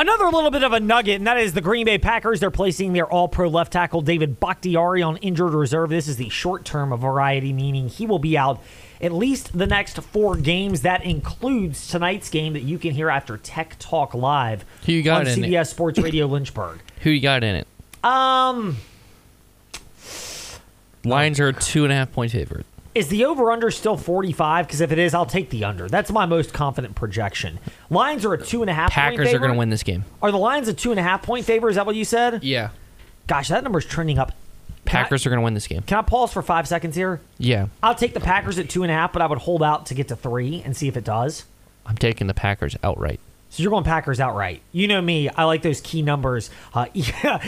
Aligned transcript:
Another 0.00 0.30
little 0.30 0.50
bit 0.50 0.62
of 0.62 0.72
a 0.72 0.80
nugget, 0.80 1.16
and 1.16 1.26
that 1.26 1.36
is 1.36 1.52
the 1.52 1.60
Green 1.60 1.84
Bay 1.84 1.98
Packers. 1.98 2.40
They're 2.40 2.50
placing 2.50 2.94
their 2.94 3.04
all 3.04 3.28
pro 3.28 3.50
left 3.50 3.70
tackle 3.70 4.00
David 4.00 4.40
Bakhtiari 4.40 5.02
on 5.02 5.18
injured 5.18 5.52
reserve. 5.52 5.90
This 5.90 6.08
is 6.08 6.16
the 6.16 6.30
short 6.30 6.64
term 6.64 6.90
of 6.90 7.00
variety, 7.00 7.52
meaning 7.52 7.86
he 7.90 8.06
will 8.06 8.18
be 8.18 8.38
out 8.38 8.62
at 9.02 9.12
least 9.12 9.58
the 9.58 9.66
next 9.66 9.98
four 10.00 10.36
games. 10.36 10.80
That 10.80 11.04
includes 11.04 11.86
tonight's 11.86 12.30
game 12.30 12.54
that 12.54 12.62
you 12.62 12.78
can 12.78 12.92
hear 12.92 13.10
after 13.10 13.36
Tech 13.36 13.76
Talk 13.78 14.14
Live 14.14 14.64
Who 14.86 14.92
you 14.92 15.02
got 15.02 15.20
on 15.20 15.26
in 15.26 15.44
it? 15.44 15.48
CBS 15.48 15.66
Sports 15.66 15.98
Radio 15.98 16.24
Lynchburg. 16.24 16.80
Who 17.02 17.10
you 17.10 17.20
got 17.20 17.44
in 17.44 17.56
it? 17.56 17.66
Um, 18.02 18.78
Lions 21.04 21.38
are 21.40 21.52
two 21.52 21.84
and 21.84 21.92
a 21.92 21.96
half 21.96 22.10
point 22.10 22.32
favorite. 22.32 22.64
Is 22.94 23.08
the 23.08 23.24
over 23.24 23.50
under 23.52 23.70
still 23.70 23.96
45? 23.96 24.66
Because 24.66 24.80
if 24.80 24.90
it 24.92 24.98
is, 24.98 25.14
I'll 25.14 25.26
take 25.26 25.50
the 25.50 25.64
under. 25.64 25.88
That's 25.88 26.10
my 26.10 26.26
most 26.26 26.52
confident 26.52 26.94
projection. 26.96 27.58
Lions 27.88 28.24
are 28.24 28.34
a 28.34 28.42
two 28.42 28.62
and 28.62 28.70
a 28.70 28.74
half 28.74 28.92
point 28.92 29.16
Packers 29.16 29.32
are 29.34 29.38
going 29.38 29.52
to 29.52 29.58
win 29.58 29.70
this 29.70 29.82
game. 29.82 30.04
Are 30.22 30.30
the 30.32 30.38
Lions 30.38 30.66
a 30.68 30.74
two 30.74 30.90
and 30.90 30.98
a 30.98 31.02
half 31.02 31.22
point 31.22 31.44
favor? 31.44 31.68
Is 31.68 31.76
that 31.76 31.86
what 31.86 31.94
you 31.96 32.04
said? 32.04 32.42
Yeah. 32.42 32.70
Gosh, 33.26 33.48
that 33.48 33.62
number's 33.62 33.86
trending 33.86 34.18
up. 34.18 34.32
Can 34.86 34.98
I- 34.98 35.02
Packers 35.04 35.24
are 35.26 35.30
going 35.30 35.38
to 35.40 35.44
win 35.44 35.54
this 35.54 35.66
game. 35.68 35.82
Can 35.82 35.98
I 35.98 36.02
pause 36.02 36.32
for 36.32 36.42
five 36.42 36.66
seconds 36.66 36.96
here? 36.96 37.20
Yeah. 37.38 37.66
I'll 37.82 37.94
take 37.94 38.14
the 38.14 38.20
Packers 38.20 38.58
at 38.58 38.68
two 38.68 38.82
and 38.82 38.90
a 38.90 38.94
half, 38.94 39.12
but 39.12 39.22
I 39.22 39.26
would 39.26 39.38
hold 39.38 39.62
out 39.62 39.86
to 39.86 39.94
get 39.94 40.08
to 40.08 40.16
three 40.16 40.62
and 40.64 40.76
see 40.76 40.88
if 40.88 40.96
it 40.96 41.04
does. 41.04 41.44
I'm 41.86 41.96
taking 41.96 42.26
the 42.26 42.34
Packers 42.34 42.76
outright. 42.82 43.20
So 43.50 43.64
you're 43.64 43.70
going 43.70 43.82
Packers 43.82 44.20
outright. 44.20 44.62
You 44.70 44.86
know 44.86 45.02
me. 45.02 45.28
I 45.28 45.42
like 45.42 45.62
those 45.62 45.80
key 45.80 46.02
numbers. 46.02 46.50
Uh, 46.72 46.86
yeah, 46.94 47.42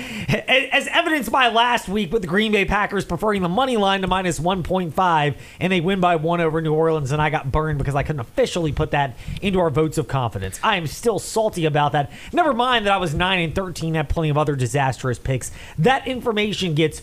as 0.73 0.89
evidenced 0.89 1.31
by 1.31 1.49
last 1.49 1.89
week 1.89 2.13
with 2.13 2.23
the 2.23 2.29
Green 2.29 2.51
Bay 2.51 2.65
Packers 2.65 3.05
preferring 3.05 3.41
the 3.41 3.49
money 3.49 3.77
line 3.77 4.01
to 4.01 4.09
minus 4.09 4.41
1.5, 4.41 5.37
and 5.61 5.73
they 5.73 5.81
win 5.81 6.01
by 6.01 6.17
one 6.17 6.41
over 6.41 6.61
New 6.61 6.75
Orleans, 6.75 7.13
and 7.13 7.23
I 7.23 7.31
got 7.31 7.53
burned 7.53 7.79
because 7.79 7.95
I 7.95 8.03
couldn't 8.03 8.21
officially 8.21 8.73
put 8.73 8.91
that 8.91 9.17
into 9.41 9.61
our 9.61 9.71
votes 9.71 9.97
of 9.97 10.09
confidence. 10.09 10.59
I 10.63 10.77
am 10.77 10.89
still 10.89 11.21
salty 11.21 11.67
about 11.67 11.93
that. 11.93 12.11
Never 12.33 12.53
mind 12.53 12.87
that 12.87 12.93
I 12.93 12.97
was 12.97 13.15
9 13.15 13.39
and 13.39 13.55
13, 13.55 13.95
had 13.95 14.09
plenty 14.09 14.29
of 14.29 14.37
other 14.37 14.57
disastrous 14.57 15.21
picks. 15.21 15.53
That 15.79 16.09
information 16.09 16.75
gets 16.75 17.03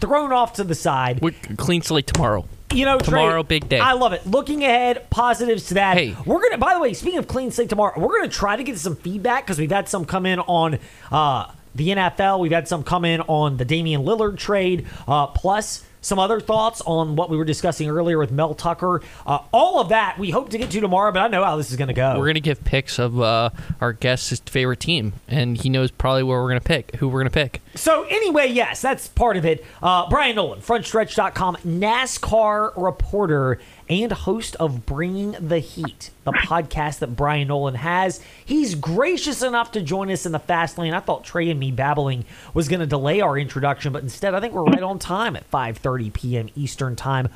thrown 0.00 0.32
off 0.32 0.52
to 0.54 0.64
the 0.64 0.74
side. 0.74 1.22
We're 1.22 1.32
clean 1.56 1.80
slate 1.80 2.08
tomorrow. 2.08 2.46
You 2.72 2.86
know, 2.86 2.98
Trey, 2.98 3.20
Tomorrow, 3.20 3.42
big 3.42 3.68
day. 3.68 3.78
I 3.78 3.92
love 3.92 4.12
it. 4.14 4.26
Looking 4.26 4.64
ahead, 4.64 5.10
positives 5.10 5.66
to 5.66 5.74
that. 5.74 5.98
Hey. 5.98 6.16
we're 6.24 6.40
gonna. 6.40 6.58
By 6.58 6.74
the 6.74 6.80
way, 6.80 6.94
speaking 6.94 7.18
of 7.18 7.28
clean 7.28 7.50
slate 7.50 7.68
tomorrow, 7.68 7.98
we're 7.98 8.16
gonna 8.18 8.28
try 8.30 8.56
to 8.56 8.62
get 8.62 8.78
some 8.78 8.96
feedback 8.96 9.44
because 9.44 9.58
we've 9.58 9.70
had 9.70 9.88
some 9.88 10.04
come 10.06 10.24
in 10.24 10.40
on 10.40 10.78
uh, 11.10 11.52
the 11.74 11.88
NFL. 11.88 12.40
We've 12.40 12.52
had 12.52 12.68
some 12.68 12.82
come 12.82 13.04
in 13.04 13.20
on 13.22 13.58
the 13.58 13.64
Damian 13.64 14.02
Lillard 14.04 14.38
trade. 14.38 14.86
Uh, 15.06 15.26
plus. 15.26 15.84
Some 16.02 16.18
other 16.18 16.40
thoughts 16.40 16.82
on 16.84 17.16
what 17.16 17.30
we 17.30 17.36
were 17.36 17.44
discussing 17.44 17.88
earlier 17.88 18.18
with 18.18 18.30
Mel 18.30 18.54
Tucker. 18.54 19.00
Uh, 19.24 19.38
all 19.52 19.80
of 19.80 19.88
that 19.90 20.18
we 20.18 20.30
hope 20.30 20.50
to 20.50 20.58
get 20.58 20.70
to 20.72 20.80
tomorrow, 20.80 21.12
but 21.12 21.20
I 21.20 21.28
know 21.28 21.44
how 21.44 21.56
this 21.56 21.70
is 21.70 21.76
going 21.76 21.88
to 21.88 21.94
go. 21.94 22.18
We're 22.18 22.24
going 22.26 22.34
to 22.34 22.40
give 22.40 22.62
picks 22.64 22.98
of 22.98 23.20
uh, 23.20 23.50
our 23.80 23.92
guest's 23.92 24.40
favorite 24.40 24.80
team, 24.80 25.14
and 25.28 25.56
he 25.56 25.68
knows 25.70 25.90
probably 25.90 26.24
where 26.24 26.42
we're 26.42 26.48
going 26.50 26.60
to 26.60 26.66
pick, 26.66 26.96
who 26.96 27.08
we're 27.08 27.20
going 27.20 27.30
to 27.30 27.34
pick. 27.34 27.62
So 27.76 28.02
anyway, 28.04 28.48
yes, 28.48 28.82
that's 28.82 29.08
part 29.08 29.36
of 29.36 29.46
it. 29.46 29.64
Uh, 29.82 30.08
Bryan 30.10 30.36
Nolen, 30.36 30.60
frontstretch.com, 30.60 31.56
NASCAR 31.64 32.72
reporter 32.76 33.60
and 34.00 34.12
host 34.12 34.56
of 34.56 34.86
Bringing 34.86 35.32
the 35.32 35.58
Heat, 35.58 36.10
the 36.24 36.32
podcast 36.32 37.00
that 37.00 37.16
Bryan 37.16 37.48
Nolen 37.48 37.74
has. 37.74 38.20
He's 38.44 38.74
gracious 38.74 39.42
enough 39.42 39.72
to 39.72 39.82
join 39.82 40.10
us 40.10 40.24
in 40.24 40.32
the 40.32 40.38
fast 40.38 40.78
lane. 40.78 40.94
I 40.94 41.00
thought 41.00 41.24
Trey 41.24 41.50
and 41.50 41.60
me 41.60 41.70
babbling 41.70 42.24
was 42.54 42.68
going 42.68 42.80
to 42.80 42.86
delay 42.86 43.20
our 43.20 43.36
introduction, 43.36 43.92
but 43.92 44.02
instead 44.02 44.34
I 44.34 44.40
think 44.40 44.54
we're 44.54 44.64
right 44.64 44.82
on 44.82 44.98
time 44.98 45.36
at 45.36 45.50
5:30 45.50 46.12
p.m. 46.12 46.48
Eastern 46.56 46.96
Time. 46.96 47.28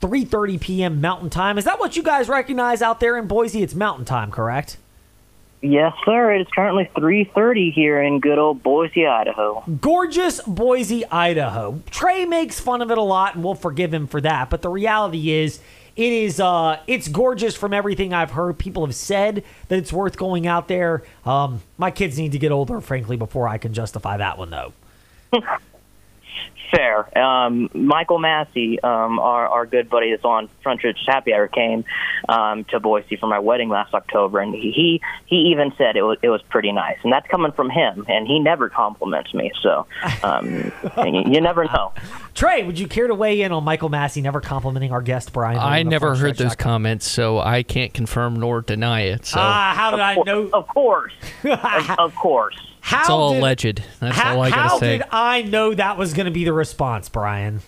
3:30 0.00 0.60
p.m. 0.60 1.00
Mountain 1.00 1.30
Time. 1.30 1.58
Is 1.58 1.64
that 1.64 1.78
what 1.78 1.94
you 1.96 2.02
guys 2.02 2.28
recognize 2.28 2.82
out 2.82 2.98
there 2.98 3.16
in 3.16 3.28
Boise? 3.28 3.62
It's 3.62 3.74
Mountain 3.74 4.06
Time, 4.06 4.32
correct? 4.32 4.78
Yes, 5.64 5.92
sir. 6.04 6.34
It 6.34 6.40
is 6.40 6.48
currently 6.52 6.90
3:30 6.96 7.72
here 7.72 8.02
in 8.02 8.18
good 8.18 8.36
old 8.36 8.64
Boise, 8.64 9.06
Idaho. 9.06 9.62
gorgeous 9.80 10.40
Boise, 10.40 11.06
Idaho. 11.06 11.80
Trey 11.88 12.24
makes 12.24 12.58
fun 12.58 12.82
of 12.82 12.90
it 12.90 12.98
a 12.98 13.02
lot, 13.02 13.36
and 13.36 13.44
we'll 13.44 13.54
forgive 13.54 13.94
him 13.94 14.08
for 14.08 14.20
that. 14.22 14.50
But 14.50 14.62
the 14.62 14.68
reality 14.68 15.30
is, 15.30 15.60
it 15.96 16.12
is 16.12 16.40
uh, 16.40 16.78
it's 16.86 17.08
gorgeous 17.08 17.54
from 17.54 17.72
everything 17.72 18.12
I've 18.14 18.32
heard. 18.32 18.58
People 18.58 18.84
have 18.86 18.94
said 18.94 19.44
that 19.68 19.78
it's 19.78 19.92
worth 19.92 20.16
going 20.16 20.46
out 20.46 20.68
there. 20.68 21.02
Um, 21.24 21.62
my 21.78 21.90
kids 21.90 22.18
need 22.18 22.32
to 22.32 22.38
get 22.38 22.52
older, 22.52 22.80
frankly, 22.80 23.16
before 23.16 23.48
I 23.48 23.58
can 23.58 23.72
justify 23.72 24.16
that 24.16 24.38
one, 24.38 24.50
though. 24.50 24.72
Fair. 26.74 27.18
Um, 27.18 27.68
Michael 27.74 28.18
Massey, 28.18 28.80
um, 28.82 29.18
our, 29.18 29.46
our 29.46 29.66
good 29.66 29.90
buddy 29.90 30.10
that's 30.10 30.24
on 30.24 30.48
Front 30.62 30.80
Stretch 30.80 30.98
Happy 31.06 31.34
Hour, 31.34 31.46
came 31.48 31.84
um, 32.28 32.64
to 32.64 32.80
Boise 32.80 33.16
for 33.16 33.26
my 33.26 33.38
wedding 33.38 33.68
last 33.68 33.92
October, 33.92 34.40
and 34.40 34.54
he 34.54 34.72
he, 34.72 35.00
he 35.26 35.36
even 35.52 35.72
said 35.76 35.96
it 35.96 36.02
was 36.02 36.18
it 36.22 36.30
was 36.30 36.40
pretty 36.48 36.72
nice, 36.72 36.96
and 37.04 37.12
that's 37.12 37.26
coming 37.28 37.52
from 37.52 37.68
him, 37.68 38.06
and 38.08 38.26
he 38.26 38.38
never 38.40 38.70
compliments 38.70 39.34
me, 39.34 39.52
so 39.60 39.86
um, 40.22 40.72
you, 40.96 41.22
you 41.26 41.40
never 41.42 41.64
know. 41.64 41.92
Trey, 42.34 42.62
would 42.62 42.78
you 42.78 42.88
care 42.88 43.06
to 43.06 43.14
weigh 43.14 43.42
in 43.42 43.52
on 43.52 43.64
Michael 43.64 43.90
Massey 43.90 44.22
never 44.22 44.40
complimenting 44.40 44.92
our 44.92 45.02
guest 45.02 45.32
Bryan? 45.34 45.58
I 45.58 45.82
never 45.82 46.14
heard 46.14 46.38
those 46.38 46.48
dot 46.52 46.58
comments, 46.58 47.06
so 47.06 47.38
I 47.38 47.62
can't 47.62 47.92
confirm 47.92 48.36
nor 48.40 48.62
deny 48.62 49.02
it. 49.02 49.26
So 49.26 49.38
Ah, 49.38 49.74
how 49.76 49.90
did 49.90 50.00
I 50.00 50.14
Of 50.16 50.26
know? 50.26 50.48
Of 50.54 50.68
course, 50.68 51.12
of, 51.44 51.90
of 51.98 52.14
course. 52.14 52.56
How 52.82 53.00
it's 53.00 53.08
all 53.10 53.32
did, 53.32 53.38
alleged. 53.38 53.82
That's 54.00 54.16
How, 54.16 54.34
all 54.36 54.42
I 54.42 54.50
gotta 54.50 54.78
say. 54.78 54.98
did 54.98 55.06
I 55.12 55.42
know 55.42 55.72
that 55.72 55.96
was 55.96 56.12
going 56.14 56.26
to 56.26 56.32
be 56.32 56.44
the 56.44 56.52
response, 56.52 57.08
Bryan? 57.08 57.60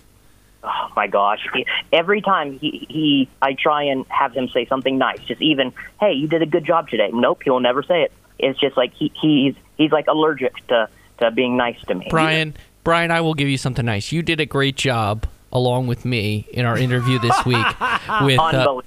Oh 0.63 0.91
my 0.95 1.07
gosh! 1.07 1.39
He, 1.53 1.65
every 1.93 2.21
time 2.21 2.59
he 2.59 2.85
he, 2.89 3.29
I 3.41 3.53
try 3.53 3.83
and 3.83 4.05
have 4.09 4.33
him 4.33 4.49
say 4.49 4.65
something 4.65 4.97
nice. 4.97 5.19
Just 5.21 5.41
even, 5.41 5.73
hey, 5.99 6.13
you 6.13 6.27
did 6.27 6.41
a 6.41 6.45
good 6.45 6.65
job 6.65 6.89
today. 6.89 7.09
Nope, 7.13 7.43
he'll 7.43 7.59
never 7.59 7.81
say 7.81 8.03
it. 8.03 8.11
It's 8.39 8.59
just 8.59 8.75
like 8.75 8.93
he 8.93 9.11
he's 9.19 9.55
he's 9.77 9.91
like 9.91 10.07
allergic 10.07 10.53
to 10.67 10.89
to 11.19 11.31
being 11.31 11.55
nice 11.55 11.79
to 11.87 11.95
me. 11.95 12.07
Bryan, 12.09 12.55
Bryan, 12.83 13.11
I 13.11 13.21
will 13.21 13.35
give 13.35 13.47
you 13.47 13.57
something 13.57 13.85
nice. 13.85 14.11
You 14.11 14.21
did 14.21 14.39
a 14.41 14.45
great 14.45 14.75
job 14.75 15.27
along 15.53 15.87
with 15.87 16.03
me 16.03 16.47
in 16.51 16.65
our 16.65 16.77
interview 16.77 17.19
this 17.19 17.45
week. 17.45 17.65
with 18.21 18.39
uh, 18.39 18.41
Unbelievable. 18.41 18.83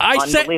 I 0.00 0.26
said- 0.26 0.48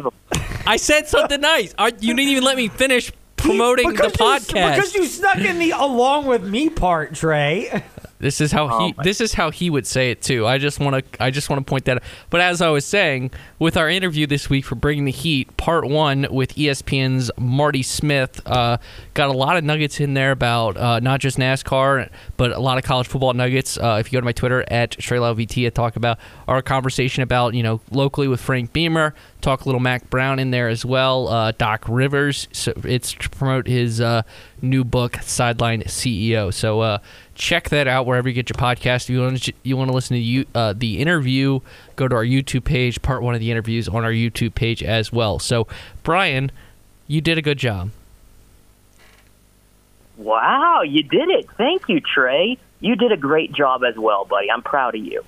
I 0.67 0.77
said 0.77 1.09
something 1.09 1.41
nice. 1.41 1.75
I, 1.79 1.87
you 1.87 2.15
didn't 2.15 2.21
even 2.21 2.45
let 2.45 2.57
me 2.59 2.69
finish 2.69 3.11
promoting 3.49 3.89
the 3.89 3.93
Because 3.95 4.19
you- 4.19 4.27
podcast. 4.55 4.77
because 4.77 4.95
you 4.95 5.07
snuck 5.07 5.39
in 5.39 5.59
the 5.59 5.71
along 5.73 6.27
with 6.27 6.45
me 6.45 6.69
part, 6.71 7.15
Trey. 7.15 7.83
This 8.21 8.41
is 8.41 8.51
how 8.53 8.69
Oh, 8.69 8.87
he. 8.87 8.95
This 9.03 9.21
is 9.21 9.35
how 9.35 9.51
he 9.51 9.71
would 9.71 9.87
say 9.87 10.11
it 10.11 10.21
too. 10.23 10.47
I 10.47 10.59
just 10.59 10.81
want 10.81 11.13
to. 11.13 11.23
I 11.23 11.31
just 11.31 11.49
want 11.49 11.65
to 11.65 11.71
point 11.71 11.85
that. 11.85 11.99
out. 11.99 12.03
But 12.31 12.41
as 12.41 12.61
I 12.61 12.69
was 12.69 12.85
saying, 12.85 13.31
with 13.59 13.77
our 13.77 13.89
interview 13.89 14.27
this 14.27 14.51
week 14.51 14.65
for 14.65 14.75
Bringing 14.75 15.05
the 15.05 15.13
Heat, 15.13 15.57
part 15.57 15.87
one 15.89 16.27
with 16.31 16.55
ESPN's 16.57 17.31
Marty 17.39 17.83
Smith, 17.83 18.41
uh, 18.47 18.79
got 19.15 19.29
a 19.29 19.33
lot 19.33 19.57
of 19.57 19.63
nuggets 19.65 20.01
in 20.01 20.15
there 20.15 20.33
about 20.33 20.77
uh, 20.77 20.99
not 21.01 21.21
just 21.21 21.39
NASCAR, 21.39 22.09
but 22.37 22.51
a 22.53 22.59
lot 22.59 22.77
of 22.79 22.85
college 22.85 23.07
football 23.07 23.33
nuggets. 23.35 23.79
Uh, 23.79 23.99
if 24.01 24.11
you 24.13 24.17
go 24.17 24.21
to 24.21 24.25
my 24.25 24.33
Twitter 24.33 24.65
at 24.69 24.93
StrayLoveVT, 24.93 25.67
I 25.67 25.71
talk 25.71 25.97
about 25.97 26.19
our 26.49 26.61
conversation 26.61 27.23
about 27.23 27.55
you 27.55 27.63
know 27.63 27.81
locally 27.91 28.27
with 28.29 28.41
Frank 28.41 28.73
Beamer. 28.73 29.15
Talk 29.41 29.61
a 29.63 29.65
little 29.67 29.81
Mack 29.81 30.11
Brown 30.11 30.41
in 30.41 30.51
there 30.51 30.69
as 30.69 30.85
well. 30.85 31.29
Uh, 31.29 31.53
Doc 31.53 31.85
Rivers. 31.89 32.49
So 32.51 32.73
it's 32.85 33.13
to 33.13 33.31
promote 33.31 33.69
his 33.69 34.01
uh, 34.01 34.23
new 34.63 34.85
book, 34.85 35.17
Sideline 35.23 35.83
CEO. 35.83 36.53
So 36.53 36.81
uh, 36.81 36.99
check 37.35 37.69
that 37.71 37.87
out 37.87 38.07
wherever 38.07 38.29
you 38.29 38.35
get 38.35 38.49
your 38.49 38.57
podcast. 38.57 39.05
If 39.05 39.11
you 39.11 39.21
want 39.21 39.43
to, 39.43 39.53
you 39.63 39.77
want 39.77 39.89
to 39.89 39.95
listen 39.95 40.17
to 40.17 40.23
you, 40.23 40.47
uh, 40.55 40.75
the 40.77 40.99
interview, 41.01 41.61
go 41.97 42.09
to 42.09 42.15
our 42.15 42.25
YouTube 42.25 42.65
page. 42.65 43.01
Part 43.03 43.23
one 43.23 43.35
of 43.35 43.41
the 43.41 43.51
interviews 43.51 43.89
on 43.89 44.05
our 44.05 44.13
YouTube 44.13 44.55
page 44.55 44.83
as 44.83 45.13
well. 45.13 45.39
So 45.39 45.67
Bryan, 46.03 46.51
you 47.07 47.21
did 47.21 47.39
a 47.39 47.43
good 47.43 47.59
job. 47.59 47.91
Wow, 50.17 50.83
you 50.83 51.05
did 51.05 51.29
it. 51.29 51.47
Thank 51.57 51.89
you, 51.89 52.01
Trey. 52.01 52.59
You 52.81 52.97
did 52.97 53.13
a 53.13 53.17
great 53.17 53.53
job 53.53 53.83
as 53.85 53.97
well, 53.97 54.25
buddy. 54.25 54.51
I'm 54.51 54.63
proud 54.63 54.95
of 54.95 55.05
you. 55.05 55.25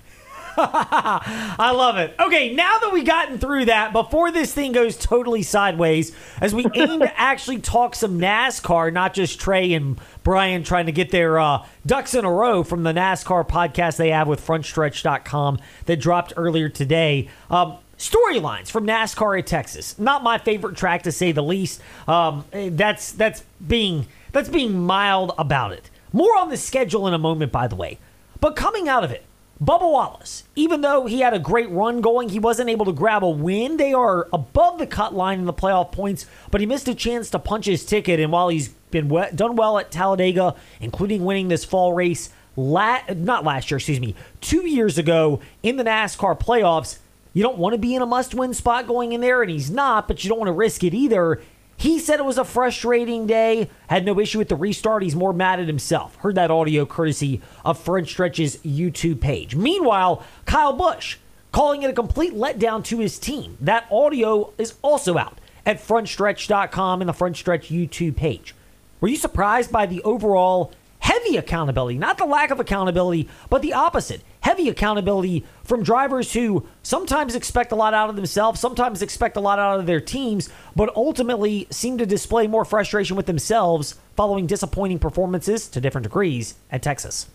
I 0.56 1.72
love 1.74 1.96
it. 1.98 2.14
Okay, 2.18 2.54
now 2.54 2.78
that 2.78 2.92
we've 2.92 3.04
gotten 3.04 3.38
through 3.38 3.66
that, 3.66 3.92
before 3.92 4.30
this 4.30 4.52
thing 4.52 4.72
goes 4.72 4.96
totally 4.96 5.42
sideways, 5.42 6.12
as 6.40 6.54
we 6.54 6.66
aim 6.74 7.00
to 7.00 7.12
actually 7.20 7.58
talk 7.58 7.94
some 7.94 8.18
NASCAR, 8.18 8.92
not 8.92 9.14
just 9.14 9.40
Trey 9.40 9.72
and 9.72 10.00
Bryan 10.22 10.62
trying 10.62 10.86
to 10.86 10.92
get 10.92 11.10
their 11.10 11.38
uh, 11.38 11.66
ducks 11.86 12.14
in 12.14 12.24
a 12.24 12.32
row 12.32 12.62
from 12.62 12.82
the 12.82 12.92
NASCAR 12.92 13.46
podcast 13.46 13.96
they 13.96 14.10
have 14.10 14.28
with 14.28 14.44
frontstretch.com 14.44 15.58
that 15.86 15.96
dropped 15.96 16.32
earlier 16.36 16.68
today. 16.68 17.28
Um, 17.50 17.78
storylines 17.98 18.70
from 18.70 18.86
NASCAR 18.86 19.38
at 19.38 19.46
Texas. 19.46 19.98
Not 19.98 20.22
my 20.22 20.38
favorite 20.38 20.76
track 20.76 21.02
to 21.04 21.12
say 21.12 21.32
the 21.32 21.42
least. 21.42 21.80
Um, 22.08 22.44
that's 22.52 23.12
that's 23.12 23.44
being 23.66 24.06
that's 24.32 24.48
being 24.48 24.80
mild 24.80 25.32
about 25.38 25.72
it. 25.72 25.90
More 26.12 26.36
on 26.36 26.48
the 26.48 26.56
schedule 26.56 27.06
in 27.06 27.14
a 27.14 27.18
moment, 27.18 27.52
by 27.52 27.68
the 27.68 27.76
way. 27.76 27.98
But 28.40 28.56
coming 28.56 28.88
out 28.88 29.04
of 29.04 29.10
it, 29.10 29.24
Bubba 29.62 29.82
Wallace, 29.92 30.44
even 30.56 30.80
though 30.80 31.04
he 31.04 31.20
had 31.20 31.34
a 31.34 31.38
great 31.38 31.68
run 31.70 32.00
going, 32.00 32.30
he 32.30 32.38
wasn't 32.38 32.70
able 32.70 32.86
to 32.86 32.92
grab 32.92 33.22
a 33.22 33.28
win. 33.28 33.76
They 33.76 33.92
are 33.92 34.26
above 34.32 34.78
the 34.78 34.86
cut 34.86 35.14
line 35.14 35.38
in 35.38 35.44
the 35.44 35.52
playoff 35.52 35.92
points, 35.92 36.24
but 36.50 36.62
he 36.62 36.66
missed 36.66 36.88
a 36.88 36.94
chance 36.94 37.28
to 37.30 37.38
punch 37.38 37.66
his 37.66 37.84
ticket. 37.84 38.20
And 38.20 38.32
while 38.32 38.48
he's 38.48 38.68
been 38.90 39.10
we- 39.10 39.30
done 39.34 39.56
well 39.56 39.78
at 39.78 39.90
Talladega, 39.90 40.54
including 40.80 41.26
winning 41.26 41.48
this 41.48 41.66
fall 41.66 41.92
race, 41.92 42.30
la- 42.56 43.00
not 43.14 43.44
last 43.44 43.70
year, 43.70 43.76
excuse 43.76 44.00
me, 44.00 44.14
two 44.40 44.66
years 44.66 44.96
ago 44.96 45.40
in 45.62 45.76
the 45.76 45.84
NASCAR 45.84 46.40
playoffs, 46.40 46.96
you 47.34 47.42
don't 47.42 47.58
want 47.58 47.74
to 47.74 47.78
be 47.78 47.94
in 47.94 48.00
a 48.00 48.06
must 48.06 48.34
win 48.34 48.54
spot 48.54 48.86
going 48.86 49.12
in 49.12 49.20
there, 49.20 49.42
and 49.42 49.50
he's 49.50 49.70
not, 49.70 50.08
but 50.08 50.24
you 50.24 50.30
don't 50.30 50.38
want 50.38 50.48
to 50.48 50.52
risk 50.52 50.82
it 50.82 50.94
either. 50.94 51.42
He 51.80 51.98
said 51.98 52.20
it 52.20 52.26
was 52.26 52.36
a 52.36 52.44
frustrating 52.44 53.26
day, 53.26 53.70
had 53.86 54.04
no 54.04 54.20
issue 54.20 54.36
with 54.36 54.50
the 54.50 54.54
restart. 54.54 55.02
He's 55.02 55.16
more 55.16 55.32
mad 55.32 55.60
at 55.60 55.66
himself. 55.66 56.14
Heard 56.16 56.34
that 56.34 56.50
audio 56.50 56.84
courtesy 56.84 57.40
of 57.64 57.78
Front 57.78 58.06
Stretch's 58.06 58.58
YouTube 58.58 59.18
page. 59.22 59.56
Meanwhile, 59.56 60.22
Kyle 60.44 60.74
Busch 60.74 61.16
calling 61.52 61.82
it 61.82 61.88
a 61.88 61.94
complete 61.94 62.34
letdown 62.34 62.84
to 62.84 62.98
his 62.98 63.18
team. 63.18 63.56
That 63.62 63.86
audio 63.90 64.52
is 64.58 64.74
also 64.82 65.16
out 65.16 65.38
at 65.64 65.78
frontstretch.com 65.78 67.00
and 67.00 67.08
the 67.08 67.14
Front 67.14 67.38
Stretch 67.38 67.70
YouTube 67.70 68.14
page. 68.14 68.54
Were 69.00 69.08
you 69.08 69.16
surprised 69.16 69.72
by 69.72 69.86
the 69.86 70.02
overall 70.02 70.74
heavy 71.00 71.36
accountability, 71.36 71.98
not 71.98 72.18
the 72.18 72.26
lack 72.26 72.50
of 72.50 72.60
accountability, 72.60 73.28
but 73.48 73.62
the 73.62 73.72
opposite. 73.72 74.22
Heavy 74.40 74.68
accountability 74.68 75.44
from 75.64 75.82
drivers 75.82 76.32
who 76.32 76.66
sometimes 76.82 77.34
expect 77.34 77.72
a 77.72 77.76
lot 77.76 77.92
out 77.92 78.08
of 78.08 78.16
themselves, 78.16 78.58
sometimes 78.60 79.02
expect 79.02 79.36
a 79.36 79.40
lot 79.40 79.58
out 79.58 79.78
of 79.78 79.86
their 79.86 80.00
teams, 80.00 80.48
but 80.74 80.94
ultimately 80.96 81.66
seem 81.70 81.98
to 81.98 82.06
display 82.06 82.46
more 82.46 82.64
frustration 82.64 83.16
with 83.16 83.26
themselves 83.26 83.96
following 84.16 84.46
disappointing 84.46 84.98
performances 84.98 85.68
to 85.68 85.80
different 85.80 86.04
degrees 86.04 86.54
at 86.70 86.82
Texas. 86.82 87.26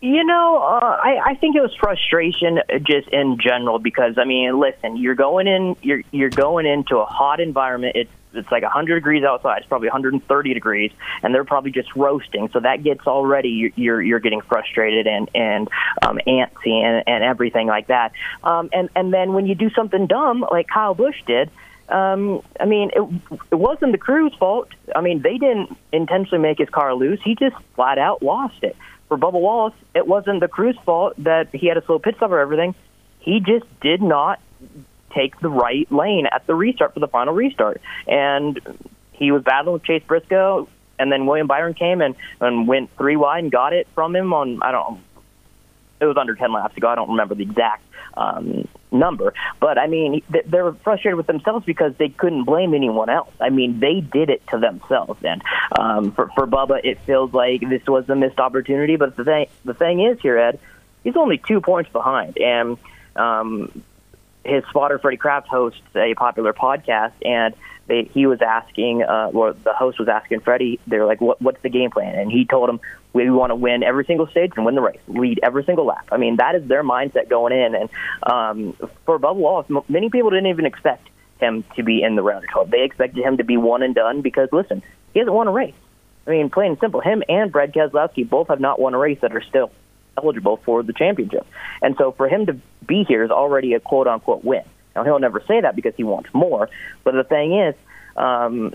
You 0.00 0.22
know, 0.22 0.58
uh, 0.58 1.00
I, 1.02 1.30
I 1.30 1.34
think 1.36 1.56
it 1.56 1.62
was 1.62 1.74
frustration 1.76 2.60
just 2.82 3.08
in 3.08 3.38
general 3.40 3.78
because 3.78 4.18
I 4.18 4.24
mean, 4.24 4.60
listen, 4.60 4.98
you're 4.98 5.14
going 5.14 5.46
in, 5.46 5.76
you're 5.80 6.02
you're 6.10 6.28
going 6.28 6.66
into 6.66 6.98
a 6.98 7.06
hot 7.06 7.40
environment. 7.40 7.96
It's 7.96 8.10
it's 8.36 8.50
like 8.50 8.62
100 8.62 8.94
degrees 8.96 9.24
outside. 9.24 9.58
It's 9.58 9.66
probably 9.66 9.88
130 9.88 10.54
degrees, 10.54 10.92
and 11.22 11.34
they're 11.34 11.44
probably 11.44 11.70
just 11.70 11.94
roasting. 11.94 12.48
So 12.50 12.60
that 12.60 12.82
gets 12.82 13.06
already 13.06 13.72
you're 13.76 14.02
you're 14.02 14.20
getting 14.20 14.40
frustrated 14.40 15.06
and 15.06 15.30
and 15.34 15.68
um, 16.02 16.18
antsy 16.26 16.82
and, 16.82 17.04
and 17.06 17.24
everything 17.24 17.66
like 17.66 17.88
that. 17.88 18.12
Um, 18.42 18.70
and 18.72 18.88
and 18.94 19.12
then 19.12 19.32
when 19.32 19.46
you 19.46 19.54
do 19.54 19.70
something 19.70 20.06
dumb 20.06 20.46
like 20.50 20.68
Kyle 20.68 20.94
Busch 20.94 21.20
did. 21.26 21.50
Um, 21.86 22.40
I 22.58 22.64
mean, 22.64 22.92
it, 22.96 23.38
it 23.52 23.56
wasn't 23.56 23.92
the 23.92 23.98
crew's 23.98 24.32
fault. 24.36 24.68
I 24.96 25.02
mean, 25.02 25.20
they 25.20 25.36
didn't 25.36 25.76
intentionally 25.92 26.40
make 26.40 26.56
his 26.56 26.70
car 26.70 26.94
loose. 26.94 27.20
He 27.22 27.34
just 27.34 27.56
flat 27.74 27.98
out 27.98 28.22
lost 28.22 28.62
it. 28.62 28.74
For 29.08 29.18
Bubba 29.18 29.38
Wallace, 29.38 29.74
it 29.94 30.06
wasn't 30.06 30.40
the 30.40 30.48
crew's 30.48 30.78
fault 30.86 31.12
that 31.18 31.54
he 31.54 31.66
had 31.66 31.76
a 31.76 31.84
slow 31.84 31.98
pit 31.98 32.16
stop 32.16 32.30
or 32.30 32.40
everything. 32.40 32.74
He 33.20 33.40
just 33.40 33.66
did 33.80 34.00
not 34.00 34.40
take 35.14 35.38
the 35.40 35.50
right 35.50 35.90
lane 35.90 36.26
at 36.26 36.46
the 36.46 36.54
restart 36.54 36.94
for 36.94 37.00
the 37.00 37.08
final 37.08 37.34
restart. 37.34 37.80
And 38.06 38.60
he 39.12 39.30
was 39.30 39.42
battling 39.42 39.74
with 39.74 39.84
Chase 39.84 40.02
Briscoe, 40.06 40.68
and 40.98 41.10
then 41.10 41.26
William 41.26 41.46
Byron 41.46 41.74
came 41.74 42.00
and, 42.00 42.14
and 42.40 42.68
went 42.68 42.94
three 42.96 43.16
wide 43.16 43.44
and 43.44 43.52
got 43.52 43.72
it 43.72 43.88
from 43.94 44.14
him 44.14 44.32
on, 44.32 44.62
I 44.62 44.72
don't 44.72 45.00
it 46.00 46.06
was 46.06 46.16
under 46.16 46.34
10 46.34 46.52
laps 46.52 46.76
ago. 46.76 46.88
I 46.88 46.94
don't 46.94 47.10
remember 47.10 47.34
the 47.34 47.42
exact 47.42 47.84
um, 48.16 48.68
number. 48.92 49.34
But, 49.60 49.78
I 49.78 49.86
mean, 49.86 50.22
they 50.28 50.62
were 50.62 50.74
frustrated 50.74 51.16
with 51.16 51.26
themselves 51.26 51.64
because 51.64 51.94
they 51.96 52.08
couldn't 52.08 52.44
blame 52.44 52.74
anyone 52.74 53.08
else. 53.08 53.32
I 53.40 53.50
mean, 53.50 53.80
they 53.80 54.00
did 54.00 54.30
it 54.30 54.46
to 54.48 54.58
themselves. 54.58 55.22
And 55.24 55.42
um, 55.78 56.12
for, 56.12 56.30
for 56.34 56.46
Bubba, 56.46 56.80
it 56.84 57.00
feels 57.00 57.32
like 57.32 57.60
this 57.68 57.86
was 57.86 58.08
a 58.08 58.16
missed 58.16 58.38
opportunity. 58.38 58.96
But 58.96 59.16
the 59.16 59.24
thing, 59.24 59.46
the 59.64 59.74
thing 59.74 60.00
is 60.00 60.20
here, 60.20 60.38
Ed, 60.38 60.58
he's 61.02 61.16
only 61.16 61.38
two 61.38 61.60
points 61.60 61.90
behind. 61.90 62.38
And 62.38 62.78
um, 63.16 63.82
his 64.44 64.64
spotter 64.70 64.98
Freddie 64.98 65.16
Kraft 65.16 65.48
hosts 65.48 65.80
a 65.94 66.14
popular 66.14 66.52
podcast, 66.52 67.12
and 67.24 67.54
they, 67.86 68.04
he 68.04 68.26
was 68.26 68.40
asking, 68.40 69.02
uh, 69.02 69.30
or 69.32 69.52
the 69.52 69.72
host 69.72 69.98
was 69.98 70.08
asking 70.08 70.40
Freddie, 70.40 70.80
they're 70.86 71.04
like, 71.04 71.20
what, 71.20 71.40
"What's 71.42 71.60
the 71.62 71.68
game 71.68 71.90
plan?" 71.90 72.14
And 72.18 72.30
he 72.30 72.44
told 72.44 72.70
him, 72.70 72.80
"We 73.12 73.28
want 73.30 73.50
to 73.50 73.56
win 73.56 73.82
every 73.82 74.04
single 74.04 74.26
stage 74.26 74.52
and 74.56 74.64
win 74.64 74.74
the 74.74 74.80
race, 74.80 75.00
lead 75.06 75.40
every 75.42 75.64
single 75.64 75.86
lap." 75.86 76.08
I 76.10 76.16
mean, 76.16 76.36
that 76.36 76.54
is 76.54 76.66
their 76.66 76.82
mindset 76.82 77.28
going 77.28 77.52
in. 77.52 77.74
And 77.74 77.90
um, 78.22 78.72
for 79.04 79.18
Bubba 79.18 79.36
Wallace, 79.36 79.66
many 79.88 80.08
people 80.08 80.30
didn't 80.30 80.46
even 80.46 80.66
expect 80.66 81.08
him 81.40 81.64
to 81.76 81.82
be 81.82 82.02
in 82.02 82.16
the 82.16 82.22
round 82.22 82.44
of 82.44 82.50
12. 82.50 82.70
They 82.70 82.84
expected 82.84 83.22
him 83.22 83.36
to 83.38 83.44
be 83.44 83.56
one 83.56 83.82
and 83.82 83.94
done 83.94 84.22
because, 84.22 84.48
listen, 84.52 84.82
he 85.12 85.18
hasn't 85.18 85.34
won 85.34 85.48
a 85.48 85.52
race. 85.52 85.74
I 86.26 86.30
mean, 86.30 86.48
plain 86.48 86.72
and 86.72 86.80
simple, 86.80 87.00
him 87.00 87.22
and 87.28 87.52
Brad 87.52 87.74
Keselowski 87.74 88.28
both 88.28 88.48
have 88.48 88.60
not 88.60 88.80
won 88.80 88.94
a 88.94 88.98
race 88.98 89.18
that 89.20 89.34
are 89.34 89.42
still 89.42 89.70
eligible 90.16 90.58
for 90.58 90.82
the 90.82 90.92
championship. 90.92 91.46
And 91.82 91.96
so 91.96 92.12
for 92.12 92.28
him 92.28 92.46
to 92.46 92.56
be 92.86 93.04
here 93.04 93.24
is 93.24 93.30
already 93.30 93.74
a 93.74 93.80
quote 93.80 94.06
unquote 94.06 94.44
win. 94.44 94.64
Now 94.94 95.04
he'll 95.04 95.18
never 95.18 95.42
say 95.46 95.60
that 95.60 95.74
because 95.74 95.94
he 95.96 96.04
wants 96.04 96.30
more. 96.32 96.68
But 97.02 97.14
the 97.14 97.24
thing 97.24 97.58
is, 97.58 97.74
um, 98.16 98.74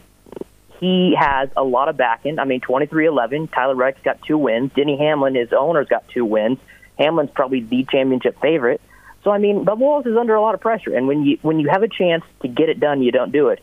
he 0.80 1.16
has 1.18 1.50
a 1.58 1.64
lot 1.64 1.90
of 1.90 1.98
backing. 1.98 2.40
I 2.40 2.46
mean, 2.46 2.62
23-11. 2.62 3.52
Tyler 3.52 3.76
Reddick's 3.76 4.04
got 4.04 4.22
two 4.22 4.38
wins. 4.38 4.72
Denny 4.74 4.98
Hamlin, 4.98 5.36
his 5.36 5.52
owner's 5.54 5.88
got 5.88 6.08
two 6.10 6.26
wins. 6.26 6.58
Hamlin's 6.98 7.32
probably 7.32 7.62
the 7.62 7.86
championship 7.90 8.40
favorite. 8.42 8.82
So 9.24 9.32
I 9.32 9.38
mean, 9.38 9.66
Bubba 9.66 9.78
Wallace 9.78 10.06
is 10.06 10.18
under 10.18 10.36
a 10.36 10.42
lot 10.42 10.56
of 10.56 10.62
pressure, 10.62 10.96
and 10.96 11.08
when 11.08 11.26
you 11.26 11.38
when 11.42 11.60
you 11.60 11.70
have 11.70 11.84
a 11.84 11.90
chance 11.90 12.24
to 12.42 12.48
get 12.48 12.70
it 12.70 12.80
done, 12.80 13.02
you 13.02 13.12
don't 13.12 13.32
do 13.32 13.50
it. 13.50 13.62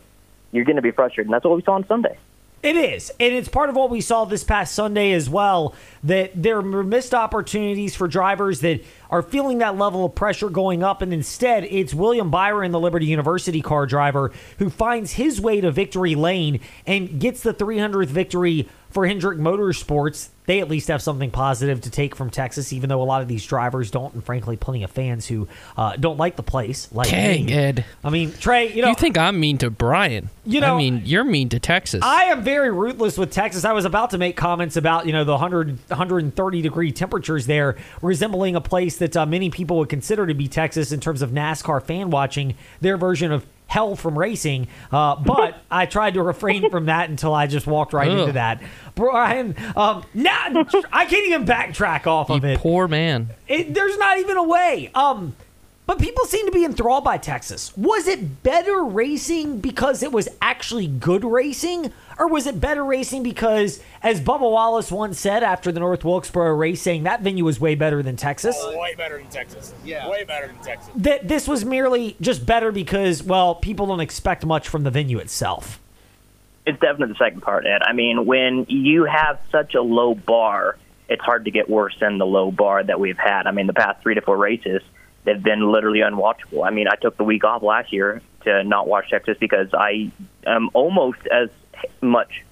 You're 0.51 0.65
going 0.65 0.75
to 0.75 0.81
be 0.81 0.91
frustrated, 0.91 1.27
and 1.27 1.33
that's 1.33 1.45
what 1.45 1.55
we 1.55 1.63
saw 1.63 1.73
on 1.73 1.87
Sunday. 1.87 2.17
It 2.67 2.75
is. 2.75 3.13
And 3.17 3.33
it's 3.33 3.47
part 3.47 3.69
of 3.69 3.77
what 3.77 3.89
we 3.89 4.01
saw 4.01 4.25
this 4.25 4.43
past 4.43 4.75
Sunday 4.75 5.13
as 5.13 5.29
well 5.29 5.73
that 6.03 6.31
there 6.35 6.59
were 6.59 6.83
missed 6.83 7.13
opportunities 7.13 7.95
for 7.95 8.09
drivers 8.09 8.59
that 8.59 8.83
are 9.09 9.21
feeling 9.21 9.59
that 9.59 9.77
level 9.77 10.05
of 10.05 10.15
pressure 10.15 10.49
going 10.49 10.83
up. 10.83 11.01
And 11.01 11.13
instead, 11.13 11.63
it's 11.65 11.93
William 11.93 12.29
Byron, 12.29 12.71
the 12.71 12.79
Liberty 12.79 13.05
University 13.05 13.61
car 13.61 13.85
driver, 13.85 14.31
who 14.59 14.69
finds 14.69 15.13
his 15.13 15.39
way 15.39 15.61
to 15.61 15.71
victory 15.71 16.15
lane 16.15 16.59
and 16.85 17.19
gets 17.19 17.41
the 17.41 17.53
300th 17.53 18.07
victory 18.07 18.67
for 18.89 19.05
Hendrick 19.05 19.37
Motorsports, 19.37 20.29
they 20.45 20.61
at 20.61 20.69
least 20.69 20.87
have 20.87 21.01
something 21.01 21.29
positive 21.29 21.81
to 21.81 21.89
take 21.91 22.15
from 22.15 22.29
Texas, 22.29 22.71
even 22.71 22.89
though 22.89 23.01
a 23.01 23.03
lot 23.03 23.21
of 23.21 23.27
these 23.27 23.45
drivers 23.45 23.91
don't, 23.91 24.13
and 24.13 24.23
frankly, 24.23 24.55
plenty 24.55 24.83
of 24.83 24.89
fans 24.89 25.27
who 25.27 25.47
uh, 25.75 25.97
don't 25.97 26.17
like 26.17 26.37
the 26.37 26.43
place. 26.43 26.89
Like 26.91 27.09
Dang, 27.09 27.45
me. 27.47 27.53
Ed. 27.53 27.85
I 28.03 28.09
mean, 28.09 28.31
Trey, 28.31 28.73
you 28.73 28.81
know, 28.81 28.87
you 28.87 28.95
think 28.95 29.17
I'm 29.17 29.39
mean 29.39 29.57
to 29.59 29.69
Brian? 29.69 30.29
You 30.45 30.61
know, 30.61 30.75
I 30.75 30.77
mean, 30.77 31.01
you're 31.05 31.25
mean 31.25 31.49
to 31.49 31.59
Texas. 31.59 32.01
I 32.01 32.25
am 32.25 32.43
very 32.43 32.71
ruthless 32.71 33.17
with 33.17 33.31
Texas. 33.31 33.65
I 33.65 33.73
was 33.73 33.83
about 33.83 34.11
to 34.11 34.17
make 34.17 34.37
comments 34.37 34.77
about 34.77 35.05
you 35.05 35.11
know 35.11 35.25
the 35.25 35.33
100, 35.33 35.77
130 35.89 36.61
degree 36.61 36.91
temperatures 36.93 37.45
there, 37.45 37.75
resembling 38.01 38.55
a 38.55 38.61
place 38.61 38.96
that 38.97 39.15
uh, 39.17 39.25
many 39.25 39.49
people 39.49 39.77
would 39.77 39.89
consider 39.89 40.27
to 40.27 40.33
be 40.33 40.47
Texas 40.47 40.91
in 40.91 40.99
terms 40.99 41.21
of 41.21 41.31
NASCAR 41.31 41.83
fan 41.83 42.09
watching. 42.09 42.55
Their 42.81 42.97
version 42.97 43.31
of 43.31 43.45
hell 43.67 43.95
from 43.95 44.17
racing. 44.17 44.67
Uh, 44.91 45.15
but 45.17 45.61
I 45.71 45.85
tried 45.85 46.13
to 46.15 46.23
refrain 46.23 46.69
from 46.69 46.85
that 46.85 47.09
until 47.09 47.33
I 47.33 47.47
just 47.47 47.67
walked 47.67 47.93
right 47.93 48.09
Ugh. 48.09 48.19
into 48.19 48.31
that. 48.33 48.61
Bryan, 48.95 49.55
um, 49.75 50.03
now 50.13 50.65
I 50.91 51.05
can't 51.05 51.27
even 51.27 51.45
backtrack 51.45 52.07
off 52.07 52.29
of 52.29 52.43
it. 52.43 52.59
poor 52.59 52.87
man. 52.87 53.29
it. 53.47 53.73
There's 53.73 53.97
not 53.97 54.17
even 54.19 54.37
a 54.37 54.43
way. 54.43 54.89
Um, 54.95 55.35
but 55.87 55.99
people 55.99 56.25
seem 56.25 56.45
to 56.45 56.51
be 56.51 56.65
enthralled 56.65 57.05
by 57.05 57.17
Texas. 57.17 57.75
Was 57.77 58.07
it 58.07 58.43
better 58.43 58.83
racing 58.83 59.59
because 59.61 60.03
it 60.03 60.11
was 60.11 60.27
actually 60.41 60.85
good 60.85 61.23
racing? 61.23 61.93
Or 62.19 62.27
was 62.27 62.45
it 62.45 62.59
better 62.59 62.83
racing 62.83 63.23
because, 63.23 63.79
as 64.03 64.19
Bubba 64.19 64.41
Wallace 64.41 64.91
once 64.91 65.17
said 65.19 65.43
after 65.43 65.71
the 65.71 65.79
North 65.79 66.03
Wilkesboro 66.03 66.51
race, 66.55 66.81
saying 66.81 67.03
that 67.03 67.21
venue 67.21 67.45
was 67.45 67.59
way 67.59 67.75
better 67.75 68.03
than 68.03 68.17
Texas? 68.17 68.57
Uh, 68.61 68.73
way 68.75 68.95
better 68.95 69.17
than 69.17 69.27
Texas. 69.27 69.73
Yeah, 69.85 70.09
way 70.09 70.23
better 70.23 70.47
than 70.47 70.57
Texas. 70.57 70.89
that 70.97 71.27
this 71.27 71.47
was 71.47 71.63
merely 71.63 72.17
just 72.19 72.45
better 72.45 72.71
because, 72.71 73.23
well, 73.23 73.55
people 73.55 73.85
don't 73.87 73.99
expect 73.99 74.45
much 74.45 74.67
from 74.67 74.83
the 74.83 74.91
venue 74.91 75.19
itself. 75.19 75.79
It's 76.65 76.79
definitely 76.79 77.13
the 77.13 77.19
second 77.23 77.41
part, 77.41 77.65
Ed. 77.65 77.81
I 77.83 77.93
mean, 77.93 78.25
when 78.25 78.65
you 78.67 79.05
have 79.05 79.39
such 79.53 79.73
a 79.73 79.81
low 79.81 80.13
bar, 80.15 80.77
it's 81.07 81.23
hard 81.23 81.45
to 81.45 81.51
get 81.51 81.69
worse 81.69 81.95
than 81.97 82.17
the 82.17 82.25
low 82.25 82.51
bar 82.51 82.83
that 82.83 82.99
we've 82.99 83.17
had. 83.17 83.47
I 83.47 83.51
mean, 83.51 83.67
the 83.67 83.73
past 83.73 84.01
three 84.01 84.15
to 84.15 84.21
four 84.21 84.35
races, 84.35 84.81
they've 85.27 85.43
been 85.43 85.69
literally 85.69 85.99
unwatchable. 85.99 86.65
I 86.65 86.71
mean, 86.71 86.87
I 86.87 86.95
took 86.95 87.17
the 87.17 87.25
week 87.25 87.43
off 87.43 87.61
last 87.61 87.91
year 87.91 88.21
to 88.45 88.63
not 88.63 88.87
watch 88.87 89.09
Texas 89.09 89.37
because 89.37 89.67
I 89.73 90.09
am 90.45 90.69
almost 90.73 91.19
as 91.27 91.49
much, 92.01 92.45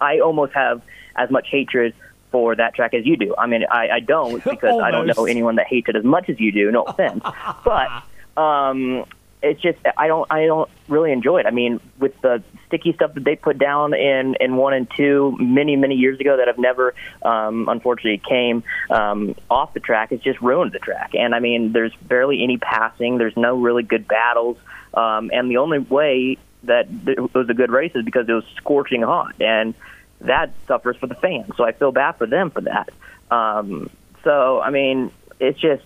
I 0.00 0.18
almost 0.18 0.52
have 0.52 0.82
as 1.14 1.30
much 1.30 1.46
hatred 1.48 1.94
for 2.32 2.56
that 2.56 2.74
track 2.74 2.94
as 2.94 3.06
you 3.06 3.16
do. 3.16 3.32
I 3.38 3.46
mean, 3.46 3.64
I, 3.70 3.88
I 3.88 4.00
don't 4.00 4.42
because 4.44 4.82
I 4.82 4.90
don't 4.90 5.06
know 5.06 5.24
anyone 5.24 5.54
that 5.54 5.68
hates 5.68 5.88
it 5.88 5.94
as 5.94 6.02
much 6.02 6.28
as 6.28 6.40
you 6.40 6.50
do. 6.50 6.72
No 6.72 6.82
offense, 6.82 7.22
but 7.64 7.88
um, 8.36 9.04
it's 9.46 9.60
just 9.60 9.78
I 9.96 10.08
don't 10.08 10.30
I 10.30 10.46
don't 10.46 10.68
really 10.88 11.12
enjoy 11.12 11.40
it. 11.40 11.46
I 11.46 11.50
mean, 11.50 11.80
with 11.98 12.20
the 12.20 12.42
sticky 12.66 12.92
stuff 12.92 13.14
that 13.14 13.24
they 13.24 13.36
put 13.36 13.58
down 13.58 13.94
in 13.94 14.36
in 14.40 14.56
one 14.56 14.74
and 14.74 14.90
two 14.90 15.36
many 15.40 15.76
many 15.76 15.94
years 15.94 16.18
ago 16.20 16.36
that 16.36 16.48
have 16.48 16.58
never 16.58 16.94
um, 17.22 17.68
unfortunately 17.68 18.22
came 18.28 18.64
um, 18.90 19.34
off 19.50 19.72
the 19.74 19.80
track, 19.80 20.12
it's 20.12 20.24
just 20.24 20.40
ruined 20.40 20.72
the 20.72 20.78
track. 20.78 21.14
And 21.14 21.34
I 21.34 21.40
mean, 21.40 21.72
there's 21.72 21.94
barely 21.96 22.42
any 22.42 22.58
passing. 22.58 23.18
There's 23.18 23.36
no 23.36 23.56
really 23.56 23.82
good 23.82 24.08
battles, 24.08 24.58
um, 24.94 25.30
and 25.32 25.50
the 25.50 25.58
only 25.58 25.78
way 25.78 26.38
that 26.64 26.88
it 27.06 27.34
was 27.34 27.48
a 27.48 27.54
good 27.54 27.70
race 27.70 27.92
is 27.94 28.04
because 28.04 28.28
it 28.28 28.32
was 28.32 28.44
scorching 28.56 29.02
hot 29.02 29.40
and 29.40 29.74
that 30.22 30.52
suffers 30.66 30.96
for 30.96 31.06
the 31.06 31.14
fans. 31.14 31.52
So 31.56 31.64
I 31.64 31.72
feel 31.72 31.92
bad 31.92 32.12
for 32.12 32.26
them 32.26 32.50
for 32.50 32.62
that. 32.62 32.90
Um, 33.30 33.90
so 34.24 34.60
I 34.60 34.70
mean, 34.70 35.12
it's 35.38 35.60
just 35.60 35.84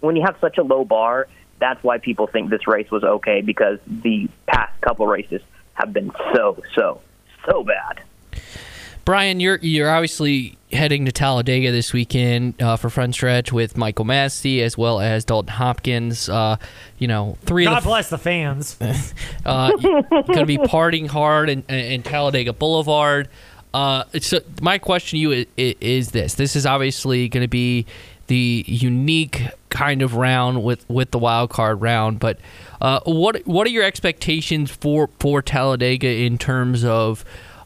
when 0.00 0.16
you 0.16 0.22
have 0.22 0.36
such 0.40 0.58
a 0.58 0.62
low 0.62 0.84
bar, 0.84 1.28
that's 1.58 1.82
why 1.82 1.98
people 1.98 2.26
think 2.26 2.50
this 2.50 2.66
race 2.66 2.90
was 2.90 3.04
okay 3.04 3.40
because 3.40 3.78
the 3.86 4.28
past 4.46 4.78
couple 4.80 5.06
races 5.06 5.42
have 5.74 5.92
been 5.92 6.10
so 6.34 6.62
so 6.74 7.00
so 7.48 7.64
bad. 7.64 8.02
Bryan, 9.04 9.38
you're 9.38 9.58
you're 9.62 9.88
obviously 9.88 10.58
heading 10.72 11.04
to 11.04 11.12
Talladega 11.12 11.70
this 11.70 11.92
weekend 11.92 12.60
uh, 12.60 12.76
for 12.76 12.90
front 12.90 13.14
stretch 13.14 13.52
with 13.52 13.76
Michael 13.76 14.04
Massey 14.04 14.62
as 14.62 14.76
well 14.76 14.98
as 15.00 15.24
Dalton 15.24 15.52
Hopkins. 15.52 16.28
Uh, 16.28 16.56
you 16.98 17.06
know, 17.06 17.38
three 17.42 17.64
God 17.64 17.78
of 17.78 17.84
the 17.84 17.88
bless 17.88 18.10
the 18.10 18.18
fans. 18.18 18.76
uh, 19.46 19.70
going 19.76 20.24
to 20.38 20.44
be 20.44 20.58
partying 20.58 21.06
hard 21.06 21.48
in, 21.48 21.62
in 21.68 22.02
Talladega 22.02 22.52
Boulevard. 22.52 23.28
Uh, 23.72 24.04
so 24.20 24.40
my 24.60 24.78
question 24.78 25.18
to 25.18 25.20
you 25.20 25.30
is, 25.30 25.46
is 25.56 26.10
this: 26.10 26.34
This 26.34 26.56
is 26.56 26.66
obviously 26.66 27.28
going 27.28 27.44
to 27.44 27.48
be 27.48 27.86
the 28.26 28.64
unique 28.66 29.42
kind 29.76 30.00
of 30.00 30.14
round 30.14 30.64
with, 30.64 30.88
with 30.88 31.10
the 31.10 31.18
wild 31.18 31.50
card 31.50 31.82
round, 31.82 32.18
but 32.18 32.38
uh, 32.80 33.00
what 33.04 33.46
what 33.46 33.66
are 33.66 33.70
your 33.70 33.84
expectations 33.84 34.70
for 34.70 35.10
for 35.18 35.42
Talladega 35.42 36.08
in 36.08 36.38
terms 36.38 36.82
of 36.82 37.24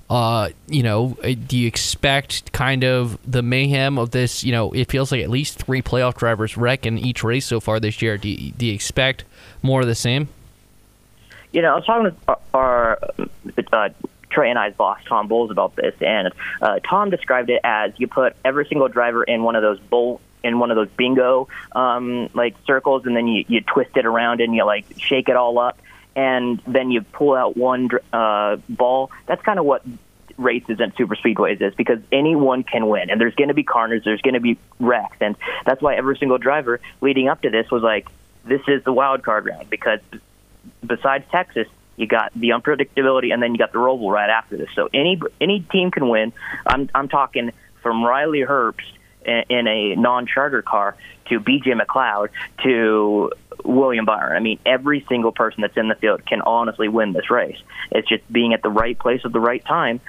uh, 0.08 0.48
you 0.66 0.82
know, 0.82 1.16
uh, 1.22 1.34
do 1.46 1.56
you 1.56 1.68
expect 1.68 2.50
kind 2.52 2.82
of 2.82 3.16
the 3.30 3.42
mayhem 3.42 3.96
of 3.96 4.10
this? 4.10 4.42
You 4.42 4.50
know, 4.50 4.72
it 4.72 4.90
feels 4.90 5.12
like 5.12 5.22
at 5.22 5.30
least 5.30 5.58
three 5.58 5.82
playoff 5.82 6.16
drivers 6.16 6.56
wreck 6.56 6.84
in 6.84 6.98
each 6.98 7.22
race 7.22 7.46
so 7.46 7.60
far 7.60 7.78
this 7.78 8.02
year. 8.02 8.18
Do 8.18 8.28
you, 8.28 8.50
do 8.50 8.66
you 8.66 8.74
expect 8.74 9.22
more 9.62 9.82
of 9.82 9.86
the 9.86 9.94
same? 9.94 10.28
You 11.52 11.62
know, 11.62 11.74
I 11.74 11.76
was 11.76 11.84
talking 11.84 12.04
with 12.04 12.38
our 12.52 12.98
uh, 13.72 13.88
Trey 14.30 14.50
and 14.50 14.58
I's 14.58 14.74
boss, 14.74 14.98
Tom 15.08 15.28
Bowles, 15.28 15.52
about 15.52 15.76
this, 15.76 15.94
and 16.00 16.32
uh, 16.60 16.80
Tom 16.80 17.10
described 17.10 17.50
it 17.50 17.60
as 17.62 17.92
you 17.98 18.08
put 18.08 18.34
every 18.44 18.66
single 18.66 18.88
driver 18.88 19.22
in 19.22 19.44
one 19.44 19.54
of 19.54 19.62
those 19.62 19.78
bowl 19.78 20.20
in 20.42 20.58
one 20.58 20.70
of 20.70 20.76
those 20.76 20.90
bingo 20.96 21.48
um, 21.72 22.28
like 22.34 22.56
circles, 22.66 23.06
and 23.06 23.16
then 23.16 23.26
you, 23.26 23.44
you 23.48 23.60
twist 23.60 23.96
it 23.96 24.06
around 24.06 24.40
and 24.40 24.54
you 24.54 24.64
like 24.64 24.86
shake 24.98 25.28
it 25.28 25.36
all 25.36 25.58
up 25.58 25.78
and 26.16 26.60
then 26.66 26.90
you 26.90 27.02
pull 27.02 27.34
out 27.34 27.56
one 27.56 27.88
uh, 28.12 28.56
ball. 28.68 29.10
That's 29.26 29.42
kind 29.42 29.58
of 29.58 29.64
what 29.64 29.84
races 30.36 30.80
and 30.80 30.92
super 30.96 31.16
speedways 31.16 31.60
is 31.60 31.74
because 31.74 32.00
anyone 32.10 32.64
can 32.64 32.88
win, 32.88 33.10
and 33.10 33.20
there's 33.20 33.34
going 33.34 33.48
to 33.48 33.54
be 33.54 33.62
corners, 33.62 34.02
there's 34.04 34.22
going 34.22 34.34
to 34.34 34.40
be 34.40 34.58
wrecks, 34.78 35.16
and 35.20 35.36
that's 35.64 35.82
why 35.82 35.94
every 35.94 36.16
single 36.16 36.38
driver 36.38 36.80
leading 37.00 37.28
up 37.28 37.42
to 37.42 37.50
this 37.50 37.70
was 37.70 37.82
like, 37.82 38.08
"This 38.44 38.62
is 38.66 38.82
the 38.84 38.92
wild 38.92 39.22
card 39.22 39.46
round," 39.46 39.70
because 39.70 40.00
besides 40.84 41.24
Texas, 41.30 41.68
you 41.96 42.06
got 42.06 42.32
the 42.34 42.50
unpredictability, 42.50 43.32
and 43.32 43.42
then 43.42 43.52
you 43.52 43.58
got 43.58 43.72
the 43.72 43.78
Roval 43.78 44.10
right 44.12 44.30
after 44.30 44.56
this. 44.56 44.68
So 44.74 44.88
any 44.92 45.20
any 45.40 45.60
team 45.60 45.90
can 45.90 46.08
win. 46.08 46.32
I'm 46.66 46.90
I'm 46.94 47.08
talking 47.08 47.52
from 47.82 48.04
Riley 48.04 48.40
Herbst 48.40 48.92
in 49.24 49.66
a 49.66 49.94
non-charter 49.96 50.62
car 50.62 50.96
to 51.28 51.40
BJ 51.40 51.80
McLeod 51.80 52.28
to 52.64 53.30
William 53.64 54.04
Byron. 54.04 54.36
I 54.36 54.40
mean, 54.40 54.58
every 54.64 55.04
single 55.08 55.32
person 55.32 55.60
that's 55.62 55.76
in 55.76 55.88
the 55.88 55.94
field 55.94 56.24
can 56.26 56.40
honestly 56.40 56.88
win 56.88 57.12
this 57.12 57.30
race. 57.30 57.58
It's 57.90 58.08
just 58.08 58.30
being 58.32 58.54
at 58.54 58.62
the 58.62 58.70
right 58.70 58.98
place 58.98 59.22
at 59.24 59.32
the 59.32 59.40
right 59.40 59.64
time 59.64 60.00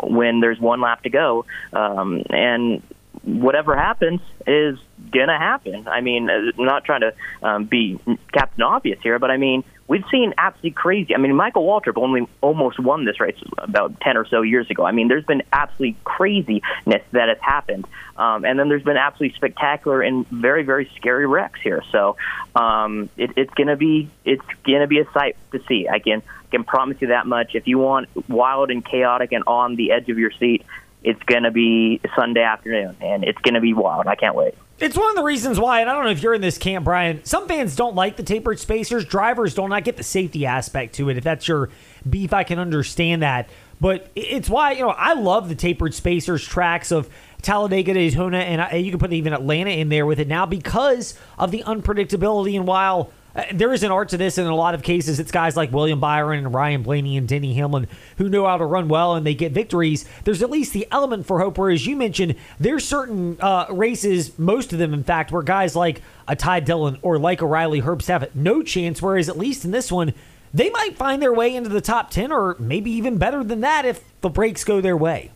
when 0.00 0.40
there's 0.40 0.58
one 0.58 0.80
lap 0.80 1.02
to 1.02 1.10
go. 1.10 1.44
Um, 1.72 2.22
and 2.30 2.82
whatever 3.22 3.76
happens 3.76 4.20
is 4.46 4.78
gonna 5.10 5.38
happen. 5.38 5.86
I 5.88 6.00
mean, 6.00 6.30
I'm 6.30 6.52
not 6.56 6.84
trying 6.84 7.02
to 7.02 7.14
um, 7.42 7.64
be 7.64 7.98
Captain 8.32 8.62
Obvious 8.62 8.98
here, 9.02 9.18
but 9.18 9.30
I 9.30 9.36
mean, 9.36 9.64
we've 9.86 10.04
seen 10.10 10.34
absolutely 10.38 10.70
crazy. 10.70 11.14
I 11.14 11.18
mean, 11.18 11.34
Michael 11.34 11.64
Waltrip 11.66 11.96
only 11.96 12.26
almost 12.40 12.78
won 12.78 13.04
this 13.04 13.20
race 13.20 13.36
about 13.58 14.00
ten 14.00 14.16
or 14.16 14.26
so 14.26 14.42
years 14.42 14.70
ago. 14.70 14.84
I 14.84 14.92
mean, 14.92 15.08
there's 15.08 15.24
been 15.24 15.42
absolutely 15.52 15.96
craziness 16.04 16.62
that 16.86 17.28
has 17.28 17.38
happened, 17.40 17.86
um, 18.16 18.44
and 18.44 18.58
then 18.58 18.68
there's 18.68 18.84
been 18.84 18.96
absolutely 18.96 19.36
spectacular 19.36 20.00
and 20.02 20.26
very 20.28 20.62
very 20.62 20.90
scary 20.96 21.26
wrecks 21.26 21.60
here. 21.62 21.82
So 21.92 22.16
um, 22.54 23.10
it, 23.16 23.32
it's 23.36 23.52
gonna 23.54 23.76
be 23.76 24.08
it's 24.24 24.46
gonna 24.64 24.86
be 24.86 25.00
a 25.00 25.10
sight 25.12 25.36
to 25.52 25.62
see. 25.68 25.88
I 25.88 25.98
can 25.98 26.22
can 26.50 26.64
promise 26.64 27.00
you 27.00 27.08
that 27.08 27.26
much. 27.26 27.54
If 27.54 27.66
you 27.68 27.78
want 27.78 28.08
wild 28.28 28.70
and 28.70 28.84
chaotic 28.84 29.32
and 29.32 29.44
on 29.46 29.76
the 29.76 29.92
edge 29.92 30.08
of 30.08 30.18
your 30.18 30.30
seat, 30.32 30.64
it's 31.02 31.22
going 31.24 31.44
to 31.44 31.50
be 31.50 32.00
Sunday 32.16 32.42
afternoon, 32.42 32.96
and 33.00 33.24
it's 33.24 33.38
going 33.42 33.54
to 33.54 33.60
be 33.60 33.72
wild. 33.74 34.06
I 34.06 34.14
can't 34.14 34.34
wait. 34.34 34.54
It's 34.78 34.96
one 34.96 35.10
of 35.10 35.16
the 35.16 35.22
reasons 35.22 35.60
why, 35.60 35.80
and 35.82 35.90
I 35.90 35.92
don't 35.94 36.04
know 36.04 36.10
if 36.10 36.22
you're 36.22 36.32
in 36.32 36.40
this 36.40 36.56
camp, 36.56 36.86
Bryan. 36.86 37.22
Some 37.24 37.46
fans 37.46 37.76
don't 37.76 37.94
like 37.94 38.16
the 38.16 38.22
tapered 38.22 38.58
spacers. 38.58 39.04
Drivers 39.04 39.54
do 39.54 39.68
not 39.68 39.84
get 39.84 39.98
the 39.98 40.02
safety 40.02 40.46
aspect 40.46 40.94
to 40.94 41.10
it. 41.10 41.18
If 41.18 41.24
that's 41.24 41.46
your 41.46 41.68
beef, 42.08 42.32
I 42.32 42.44
can 42.44 42.58
understand 42.58 43.22
that. 43.22 43.50
But 43.78 44.10
it's 44.14 44.48
why 44.48 44.72
you 44.72 44.80
know 44.80 44.90
I 44.90 45.14
love 45.14 45.48
the 45.48 45.54
tapered 45.54 45.94
spacers 45.94 46.44
tracks 46.46 46.92
of 46.92 47.10
Talladega, 47.42 47.94
Daytona, 47.94 48.38
and 48.38 48.84
you 48.84 48.90
can 48.90 49.00
put 49.00 49.12
even 49.12 49.32
Atlanta 49.32 49.70
in 49.70 49.88
there 49.88 50.04
with 50.04 50.20
it 50.20 50.28
now 50.28 50.44
because 50.46 51.14
of 51.38 51.50
the 51.50 51.62
unpredictability. 51.62 52.56
And 52.56 52.66
while 52.66 53.12
there 53.52 53.72
is 53.72 53.82
an 53.82 53.90
art 53.90 54.08
to 54.10 54.16
this, 54.16 54.38
and 54.38 54.46
in 54.46 54.52
a 54.52 54.56
lot 54.56 54.74
of 54.74 54.82
cases, 54.82 55.20
it's 55.20 55.30
guys 55.30 55.56
like 55.56 55.72
William 55.72 56.00
Byron 56.00 56.38
and 56.38 56.54
Ryan 56.54 56.82
Blaney 56.82 57.16
and 57.16 57.28
Denny 57.28 57.54
Hamlin 57.54 57.86
who 58.18 58.28
know 58.28 58.46
how 58.46 58.56
to 58.56 58.64
run 58.64 58.88
well 58.88 59.14
and 59.14 59.26
they 59.26 59.34
get 59.34 59.52
victories. 59.52 60.04
There's 60.24 60.42
at 60.42 60.50
least 60.50 60.72
the 60.72 60.86
element 60.90 61.26
for 61.26 61.40
hope. 61.40 61.58
Where, 61.58 61.70
as 61.70 61.86
you 61.86 61.96
mentioned, 61.96 62.34
there's 62.58 62.86
certain 62.86 63.36
uh, 63.40 63.66
races, 63.70 64.38
most 64.38 64.72
of 64.72 64.78
them, 64.78 64.92
in 64.92 65.04
fact, 65.04 65.32
where 65.32 65.42
guys 65.42 65.76
like 65.76 66.02
a 66.26 66.34
Ty 66.34 66.60
Dillon 66.60 66.98
or 67.02 67.18
like 67.18 67.40
a 67.40 67.46
Riley 67.46 67.82
Herbst 67.82 68.08
have 68.08 68.34
no 68.34 68.62
chance. 68.62 69.00
Whereas, 69.00 69.28
at 69.28 69.38
least 69.38 69.64
in 69.64 69.70
this 69.70 69.92
one, 69.92 70.12
they 70.52 70.70
might 70.70 70.96
find 70.96 71.22
their 71.22 71.32
way 71.32 71.54
into 71.54 71.68
the 71.68 71.80
top 71.80 72.10
10 72.10 72.32
or 72.32 72.56
maybe 72.58 72.90
even 72.90 73.18
better 73.18 73.44
than 73.44 73.60
that 73.60 73.84
if 73.84 74.02
the 74.20 74.28
breaks 74.28 74.64
go 74.64 74.80
their 74.80 74.96
way. 74.96 75.30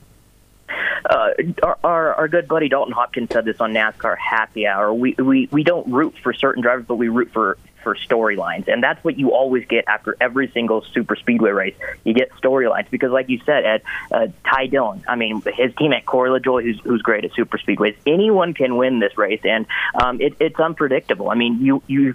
Uh, 1.09 1.31
our, 1.63 1.79
our, 1.85 2.15
our 2.15 2.29
good 2.29 2.49
buddy 2.49 2.69
Dalton 2.69 2.95
Hopkins 2.95 3.29
said 3.31 3.45
this 3.45 3.61
on 3.61 3.73
NASCAR 3.73 4.17
Happy 4.17 4.67
Hour. 4.67 4.93
We, 4.93 5.13
we 5.13 5.49
we 5.53 5.63
don't 5.63 5.87
root 5.93 6.15
for 6.23 6.33
certain 6.33 6.63
drivers, 6.63 6.87
but 6.87 6.95
we 6.95 7.09
root 7.09 7.31
for 7.31 7.59
for 7.85 7.95
storylines, 7.95 8.67
and 8.67 8.83
that's 8.83 9.03
what 9.05 9.17
you 9.17 9.33
always 9.33 9.65
get 9.67 9.85
after 9.87 10.17
every 10.21 10.51
single 10.51 10.83
super 10.93 11.15
speedway 11.15 11.51
race. 11.51 11.77
You 12.03 12.15
get 12.15 12.31
storylines 12.43 12.91
because, 12.91 13.13
like 13.13 13.29
you 13.29 13.41
said, 13.47 13.65
Ed, 13.65 13.83
uh, 14.11 14.27
Ty 14.45 14.67
Dillon. 14.67 15.05
I 15.07 15.15
mean, 15.15 15.43
his 15.43 15.73
teammate 15.75 16.05
Corey 16.07 16.41
LaJoie, 16.41 16.65
who's 16.65 16.81
who's 16.81 17.03
great 17.03 17.25
at 17.25 17.33
super 17.35 17.59
speedways. 17.59 17.97
Anyone 18.07 18.55
can 18.55 18.77
win 18.77 18.99
this 18.99 19.17
race, 19.17 19.43
and 19.45 19.67
um, 19.95 20.21
it, 20.21 20.35
it's 20.41 20.59
unpredictable. 20.59 21.31
I 21.31 21.35
mean, 21.35 21.61
you 21.61 21.83
you 21.87 22.15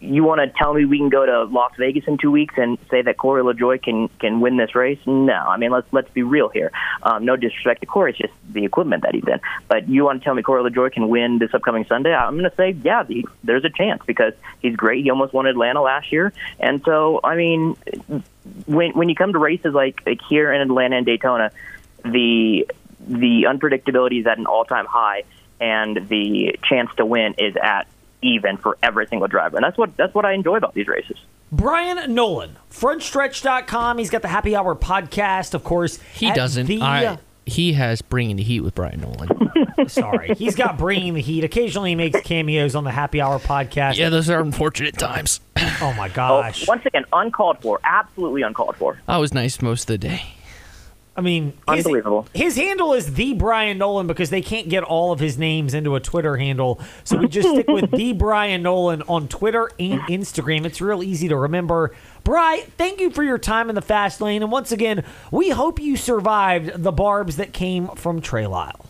you 0.00 0.24
want 0.24 0.40
to 0.40 0.48
tell 0.58 0.72
me 0.72 0.86
we 0.86 0.96
can 0.96 1.10
go 1.10 1.26
to 1.26 1.44
Las 1.44 1.72
Vegas 1.76 2.04
in 2.06 2.16
two 2.16 2.30
weeks 2.30 2.54
and 2.56 2.78
say 2.90 3.02
that 3.02 3.18
Corey 3.18 3.42
LaJoie 3.42 3.82
can 3.82 4.08
can 4.18 4.40
win 4.40 4.56
this 4.56 4.74
race? 4.74 4.98
No, 5.06 5.34
I 5.34 5.58
mean 5.58 5.70
let's 5.70 5.86
let's 5.92 6.10
be 6.10 6.22
real 6.22 6.48
here. 6.48 6.72
Um, 7.02 7.26
no 7.26 7.36
disrespect 7.36 7.80
to 7.80 7.86
Corey, 7.86 8.12
it's 8.12 8.18
just 8.18 8.32
the 8.48 8.64
equipment 8.64 9.02
that 9.02 9.14
he's 9.14 9.26
in. 9.28 9.40
But 9.68 9.88
you 9.88 10.04
want 10.04 10.20
to 10.20 10.24
tell 10.24 10.34
me 10.34 10.42
Corey 10.42 10.68
LaJoie 10.68 10.92
can 10.92 11.10
win 11.10 11.38
this 11.38 11.52
upcoming 11.52 11.84
Sunday? 11.84 12.14
I'm 12.14 12.38
going 12.38 12.48
to 12.48 12.56
say 12.56 12.70
yeah, 12.82 13.04
he, 13.04 13.26
there's 13.44 13.64
a 13.64 13.70
chance 13.70 14.02
because 14.06 14.32
he's 14.60 14.74
great. 14.74 15.04
He 15.04 15.10
almost 15.10 15.34
won 15.34 15.46
Atlanta 15.46 15.82
last 15.82 16.10
year, 16.12 16.32
and 16.58 16.82
so 16.82 17.20
I 17.22 17.36
mean, 17.36 17.76
when 18.66 18.92
when 18.92 19.10
you 19.10 19.14
come 19.14 19.34
to 19.34 19.38
races 19.38 19.74
like 19.74 20.02
like 20.06 20.20
here 20.28 20.50
in 20.50 20.62
Atlanta 20.62 20.96
and 20.96 21.04
Daytona, 21.04 21.52
the 22.04 22.66
the 23.06 23.46
unpredictability 23.48 24.20
is 24.20 24.26
at 24.26 24.38
an 24.38 24.46
all 24.46 24.64
time 24.64 24.86
high, 24.86 25.24
and 25.60 26.08
the 26.08 26.58
chance 26.64 26.90
to 26.96 27.04
win 27.04 27.34
is 27.36 27.54
at 27.56 27.86
even 28.22 28.56
for 28.56 28.76
every 28.82 29.06
single 29.06 29.28
driver. 29.28 29.56
And 29.56 29.64
that's 29.64 29.78
what 29.78 29.96
that's 29.96 30.14
what 30.14 30.24
I 30.24 30.32
enjoy 30.32 30.56
about 30.56 30.74
these 30.74 30.88
races. 30.88 31.16
Bryan 31.52 32.14
Nolen, 32.14 32.56
frontstretch.com. 32.70 33.98
He's 33.98 34.10
got 34.10 34.22
the 34.22 34.28
Happy 34.28 34.54
Hour 34.54 34.76
podcast, 34.76 35.54
of 35.54 35.64
course. 35.64 35.98
He 36.14 36.30
doesn't. 36.30 36.66
The, 36.66 36.80
I, 36.80 37.04
uh, 37.06 37.16
he 37.46 37.72
has 37.72 38.02
Bringing 38.02 38.36
the 38.36 38.44
Heat 38.44 38.60
with 38.60 38.74
Bryan 38.74 39.00
Nolen. 39.00 39.88
Sorry. 39.88 40.34
He's 40.34 40.54
got 40.54 40.78
Bringing 40.78 41.14
the 41.14 41.20
Heat. 41.20 41.42
Occasionally 41.42 41.90
he 41.90 41.96
makes 41.96 42.20
cameos 42.20 42.76
on 42.76 42.84
the 42.84 42.92
Happy 42.92 43.20
Hour 43.20 43.40
podcast. 43.40 43.96
Yeah, 43.96 44.08
those 44.08 44.30
are 44.30 44.40
unfortunate 44.40 44.96
times. 44.96 45.40
oh, 45.56 45.92
my 45.96 46.08
oh, 46.08 46.12
gosh. 46.12 46.62
Oh, 46.68 46.72
once 46.72 46.86
again, 46.86 47.04
uncalled 47.12 47.60
for. 47.60 47.80
Absolutely 47.82 48.42
uncalled 48.42 48.76
for. 48.76 49.00
I 49.08 49.18
was 49.18 49.34
nice 49.34 49.60
most 49.60 49.82
of 49.82 49.86
the 49.88 49.98
day. 49.98 50.22
I 51.20 51.22
mean, 51.22 51.52
his, 51.68 51.84
unbelievable. 51.84 52.26
His 52.32 52.56
handle 52.56 52.94
is 52.94 53.12
the 53.12 53.34
Bryan 53.34 53.76
Nolen 53.76 54.06
because 54.06 54.30
they 54.30 54.40
can't 54.40 54.70
get 54.70 54.82
all 54.82 55.12
of 55.12 55.20
his 55.20 55.36
names 55.36 55.74
into 55.74 55.94
a 55.94 56.00
Twitter 56.00 56.38
handle, 56.38 56.80
so 57.04 57.18
we 57.18 57.28
just 57.28 57.46
stick 57.46 57.68
with 57.68 57.90
the 57.94 58.14
Bryan 58.14 58.62
Nolen 58.62 59.02
on 59.02 59.28
Twitter 59.28 59.70
and 59.78 60.00
Instagram. 60.02 60.64
It's 60.64 60.80
real 60.80 61.02
easy 61.02 61.28
to 61.28 61.36
remember. 61.36 61.94
Bry, 62.24 62.64
thank 62.78 63.00
you 63.00 63.10
for 63.10 63.22
your 63.22 63.36
time 63.36 63.68
in 63.68 63.74
the 63.74 63.82
fast 63.82 64.22
lane, 64.22 64.42
and 64.42 64.50
once 64.50 64.72
again, 64.72 65.04
we 65.30 65.50
hope 65.50 65.78
you 65.78 65.94
survived 65.94 66.82
the 66.82 66.90
barbs 66.90 67.36
that 67.36 67.52
came 67.52 67.88
from 67.88 68.22
Trey 68.22 68.46
Lyle. 68.46 68.89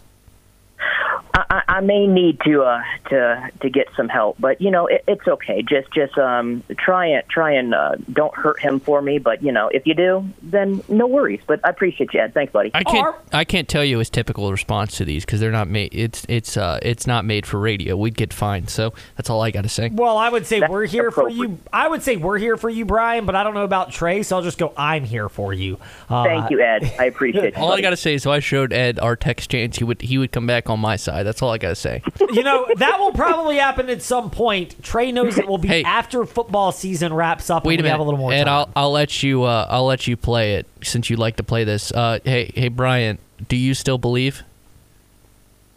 I, 1.48 1.62
I 1.68 1.80
may 1.80 2.06
need 2.06 2.40
to 2.40 2.62
uh, 2.62 2.82
to 3.10 3.50
to 3.60 3.70
get 3.70 3.88
some 3.96 4.08
help, 4.08 4.36
but 4.38 4.60
you 4.60 4.70
know 4.70 4.86
it, 4.86 5.04
it's 5.06 5.26
okay. 5.26 5.62
Just 5.62 5.90
just 5.92 6.16
um, 6.18 6.62
try 6.76 7.06
and 7.06 7.28
try 7.28 7.52
and 7.52 7.74
uh, 7.74 7.96
don't 8.12 8.34
hurt 8.34 8.60
him 8.60 8.80
for 8.80 9.00
me. 9.00 9.18
But 9.18 9.42
you 9.42 9.52
know 9.52 9.68
if 9.68 9.86
you 9.86 9.94
do, 9.94 10.28
then 10.42 10.82
no 10.88 11.06
worries. 11.06 11.40
But 11.46 11.60
I 11.64 11.70
appreciate 11.70 12.12
you, 12.12 12.20
Ed. 12.20 12.34
Thanks, 12.34 12.52
buddy. 12.52 12.70
I 12.74 12.84
can't 12.84 13.16
I 13.32 13.44
can't 13.44 13.68
tell 13.68 13.84
you 13.84 13.98
his 13.98 14.10
typical 14.10 14.50
response 14.50 14.96
to 14.98 15.04
these 15.04 15.24
because 15.24 15.40
they're 15.40 15.50
not 15.50 15.68
made. 15.68 15.94
It's 15.94 16.26
it's 16.28 16.56
uh 16.56 16.78
it's 16.82 17.06
not 17.06 17.24
made 17.24 17.46
for 17.46 17.58
radio. 17.58 17.96
We'd 17.96 18.16
get 18.16 18.32
fined. 18.32 18.70
So 18.70 18.92
that's 19.16 19.30
all 19.30 19.42
I 19.42 19.50
got 19.50 19.62
to 19.62 19.68
say. 19.68 19.90
Well, 19.92 20.16
I 20.16 20.28
would 20.28 20.46
say 20.46 20.60
That's 20.60 20.70
we're 20.70 20.86
here 20.86 21.10
for 21.10 21.28
you. 21.28 21.58
I 21.72 21.88
would 21.88 22.02
say 22.02 22.16
we're 22.16 22.38
here 22.38 22.56
for 22.56 22.70
you, 22.70 22.84
Bryan. 22.84 23.26
But 23.26 23.36
I 23.36 23.44
don't 23.44 23.54
know 23.54 23.64
about 23.64 23.90
Trey, 23.92 24.22
so 24.22 24.36
I'll 24.36 24.42
just 24.42 24.58
go. 24.58 24.72
I'm 24.76 25.04
here 25.04 25.28
for 25.28 25.52
you. 25.52 25.78
Uh, 26.08 26.24
Thank 26.24 26.50
you, 26.50 26.60
Ed. 26.60 26.92
I 26.98 27.06
appreciate 27.06 27.44
it. 27.54 27.56
all 27.56 27.72
I 27.72 27.80
got 27.80 27.90
to 27.90 27.96
say 27.96 28.14
is, 28.14 28.22
so 28.22 28.32
I 28.32 28.40
showed 28.40 28.72
Ed 28.72 28.98
our 28.98 29.16
text 29.16 29.50
chance. 29.50 29.78
He 29.78 29.84
would 29.84 30.02
he 30.02 30.18
would 30.18 30.32
come 30.32 30.46
back 30.46 30.70
on 30.70 30.80
my 30.80 30.96
side. 30.96 31.26
That's 31.30 31.42
all 31.42 31.50
I 31.50 31.58
gotta 31.58 31.76
say. 31.76 32.02
You 32.32 32.42
know, 32.42 32.66
that 32.76 32.98
will 32.98 33.12
probably 33.12 33.56
happen 33.56 33.88
at 33.88 34.02
some 34.02 34.30
point. 34.30 34.82
Trey 34.82 35.12
knows 35.12 35.38
it 35.38 35.46
will 35.46 35.58
be 35.58 35.68
Hey. 35.68 35.84
after 35.84 36.24
football 36.26 36.72
season 36.72 37.12
wraps 37.14 37.50
up 37.50 37.64
Wait 37.64 37.74
and 37.74 37.80
a 37.80 37.82
we 37.82 37.84
minute, 37.84 37.90
have 37.92 38.00
a 38.00 38.02
little 38.02 38.18
more 38.18 38.32
and 38.32 38.46
time. 38.46 38.54
I'll 38.54 38.70
I'll 38.84 38.92
let 38.92 39.22
you 39.22 39.44
uh, 39.44 39.66
I'll 39.70 39.86
let 39.86 40.06
you 40.08 40.16
play 40.16 40.54
it 40.54 40.66
since 40.82 41.08
you 41.10 41.16
like 41.16 41.36
to 41.36 41.42
play 41.44 41.62
this. 41.64 41.92
Uh, 41.92 42.18
hey 42.24 42.50
hey 42.54 42.68
Bryan, 42.68 43.18
do 43.48 43.56
you 43.56 43.74
still 43.74 43.98
believe? 43.98 44.42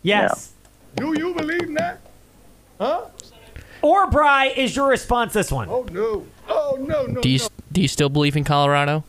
yes. 0.02 0.52
Do 0.96 1.14
you 1.18 1.34
believe 1.34 1.62
in 1.64 1.74
that? 1.76 2.02
Huh? 2.80 3.06
Or 3.82 4.10
Bry 4.10 4.48
is 4.48 4.76
your 4.76 4.88
response 4.90 5.34
this 5.34 5.52
one. 5.52 5.68
Oh 5.70 5.86
no. 5.92 6.26
Oh 6.48 6.78
no 6.80 7.06
no. 7.06 7.22
Do 7.22 7.30
you 7.30 7.40
no. 7.40 7.48
do 7.72 7.82
you 7.82 7.88
still 7.88 8.10
believe 8.10 8.36
in 8.36 8.44
Colorado? 8.44 9.04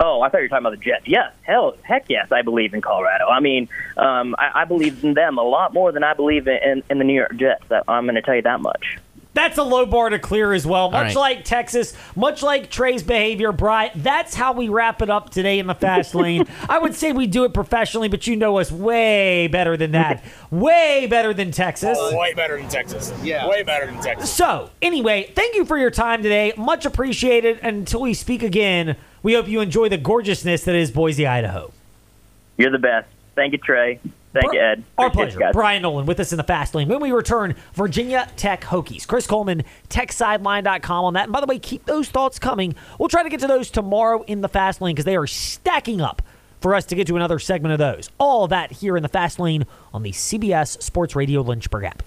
Oh, 0.00 0.20
I 0.20 0.28
thought 0.28 0.38
you 0.38 0.44
were 0.44 0.48
talking 0.48 0.66
about 0.66 0.78
the 0.78 0.84
Jets. 0.84 1.08
Yes, 1.08 1.32
hell, 1.42 1.76
heck 1.82 2.04
yes, 2.08 2.30
I 2.30 2.42
believe 2.42 2.72
in 2.72 2.80
Colorado. 2.80 3.26
I 3.26 3.40
mean, 3.40 3.68
um, 3.96 4.36
I, 4.38 4.62
I 4.62 4.64
believe 4.64 5.02
in 5.02 5.14
them 5.14 5.38
a 5.38 5.42
lot 5.42 5.74
more 5.74 5.90
than 5.90 6.04
I 6.04 6.14
believe 6.14 6.46
in, 6.46 6.58
in, 6.62 6.82
in 6.88 6.98
the 6.98 7.04
New 7.04 7.14
York 7.14 7.36
Jets. 7.36 7.64
That- 7.68 7.84
I'm 7.88 8.04
going 8.04 8.14
to 8.14 8.22
tell 8.22 8.36
you 8.36 8.42
that 8.42 8.60
much. 8.60 8.98
That's 9.34 9.56
a 9.56 9.62
low 9.62 9.86
bar 9.86 10.08
to 10.08 10.18
clear 10.18 10.52
as 10.52 10.66
well. 10.66 10.90
Much 10.90 11.14
right. 11.14 11.16
like 11.16 11.44
Texas, 11.44 11.94
much 12.16 12.42
like 12.42 12.70
Trey's 12.70 13.04
behavior, 13.04 13.52
Bry, 13.52 13.92
that's 13.94 14.34
how 14.34 14.52
we 14.52 14.68
wrap 14.68 15.00
it 15.00 15.10
up 15.10 15.30
today 15.30 15.60
in 15.60 15.68
the 15.68 15.76
fast 15.76 16.12
lane. 16.14 16.44
I 16.68 16.78
would 16.78 16.96
say 16.96 17.12
we 17.12 17.28
do 17.28 17.44
it 17.44 17.54
professionally, 17.54 18.08
but 18.08 18.26
you 18.26 18.34
know 18.34 18.58
us 18.58 18.72
way 18.72 19.46
better 19.46 19.76
than 19.76 19.92
that. 19.92 20.24
way 20.50 21.06
better 21.08 21.32
than 21.32 21.52
Texas. 21.52 21.96
Way 22.12 22.34
better 22.34 22.56
than 22.56 22.68
Texas. 22.68 23.12
Yeah. 23.22 23.48
Way 23.48 23.62
better 23.62 23.86
than 23.86 24.00
Texas. 24.00 24.32
So, 24.32 24.70
anyway, 24.82 25.30
thank 25.36 25.54
you 25.54 25.64
for 25.64 25.78
your 25.78 25.92
time 25.92 26.22
today. 26.22 26.52
Much 26.56 26.84
appreciated. 26.84 27.60
Until 27.62 28.00
we 28.00 28.14
speak 28.14 28.42
again, 28.42 28.96
we 29.22 29.34
hope 29.34 29.48
you 29.48 29.60
enjoy 29.60 29.88
the 29.88 29.98
gorgeousness 29.98 30.64
that 30.64 30.74
is 30.74 30.90
Boise, 30.90 31.26
Idaho. 31.26 31.72
You're 32.56 32.70
the 32.70 32.78
best. 32.78 33.08
Thank 33.34 33.52
you, 33.52 33.58
Trey. 33.58 34.00
Thank 34.32 34.52
you, 34.52 34.60
Ed. 34.60 34.84
Our 34.98 35.06
Appreciate 35.06 35.36
pleasure. 35.38 35.52
Bryan 35.52 35.82
Nolen 35.82 36.06
with 36.06 36.20
us 36.20 36.32
in 36.32 36.36
the 36.36 36.44
fast 36.44 36.74
lane. 36.74 36.88
When 36.88 37.00
we 37.00 37.12
return, 37.12 37.54
Virginia 37.74 38.28
Tech 38.36 38.62
Hokies. 38.62 39.06
Chris 39.06 39.26
Coleman, 39.26 39.64
techsideline.com 39.88 41.04
on 41.04 41.14
that. 41.14 41.24
And 41.24 41.32
by 41.32 41.40
the 41.40 41.46
way, 41.46 41.58
keep 41.58 41.86
those 41.86 42.08
thoughts 42.08 42.38
coming. 42.38 42.74
We'll 42.98 43.08
try 43.08 43.22
to 43.22 43.30
get 43.30 43.40
to 43.40 43.46
those 43.46 43.70
tomorrow 43.70 44.22
in 44.24 44.40
the 44.40 44.48
fast 44.48 44.80
lane 44.80 44.94
because 44.94 45.06
they 45.06 45.16
are 45.16 45.26
stacking 45.26 46.00
up 46.00 46.22
for 46.60 46.74
us 46.74 46.84
to 46.86 46.94
get 46.94 47.06
to 47.06 47.16
another 47.16 47.38
segment 47.38 47.72
of 47.72 47.78
those. 47.78 48.10
All 48.18 48.44
of 48.44 48.50
that 48.50 48.72
here 48.72 48.96
in 48.96 49.02
the 49.02 49.08
fast 49.08 49.38
lane 49.38 49.66
on 49.94 50.02
the 50.02 50.12
CBS 50.12 50.82
Sports 50.82 51.16
Radio 51.16 51.40
Lynchburg 51.40 51.84
app. 51.84 52.02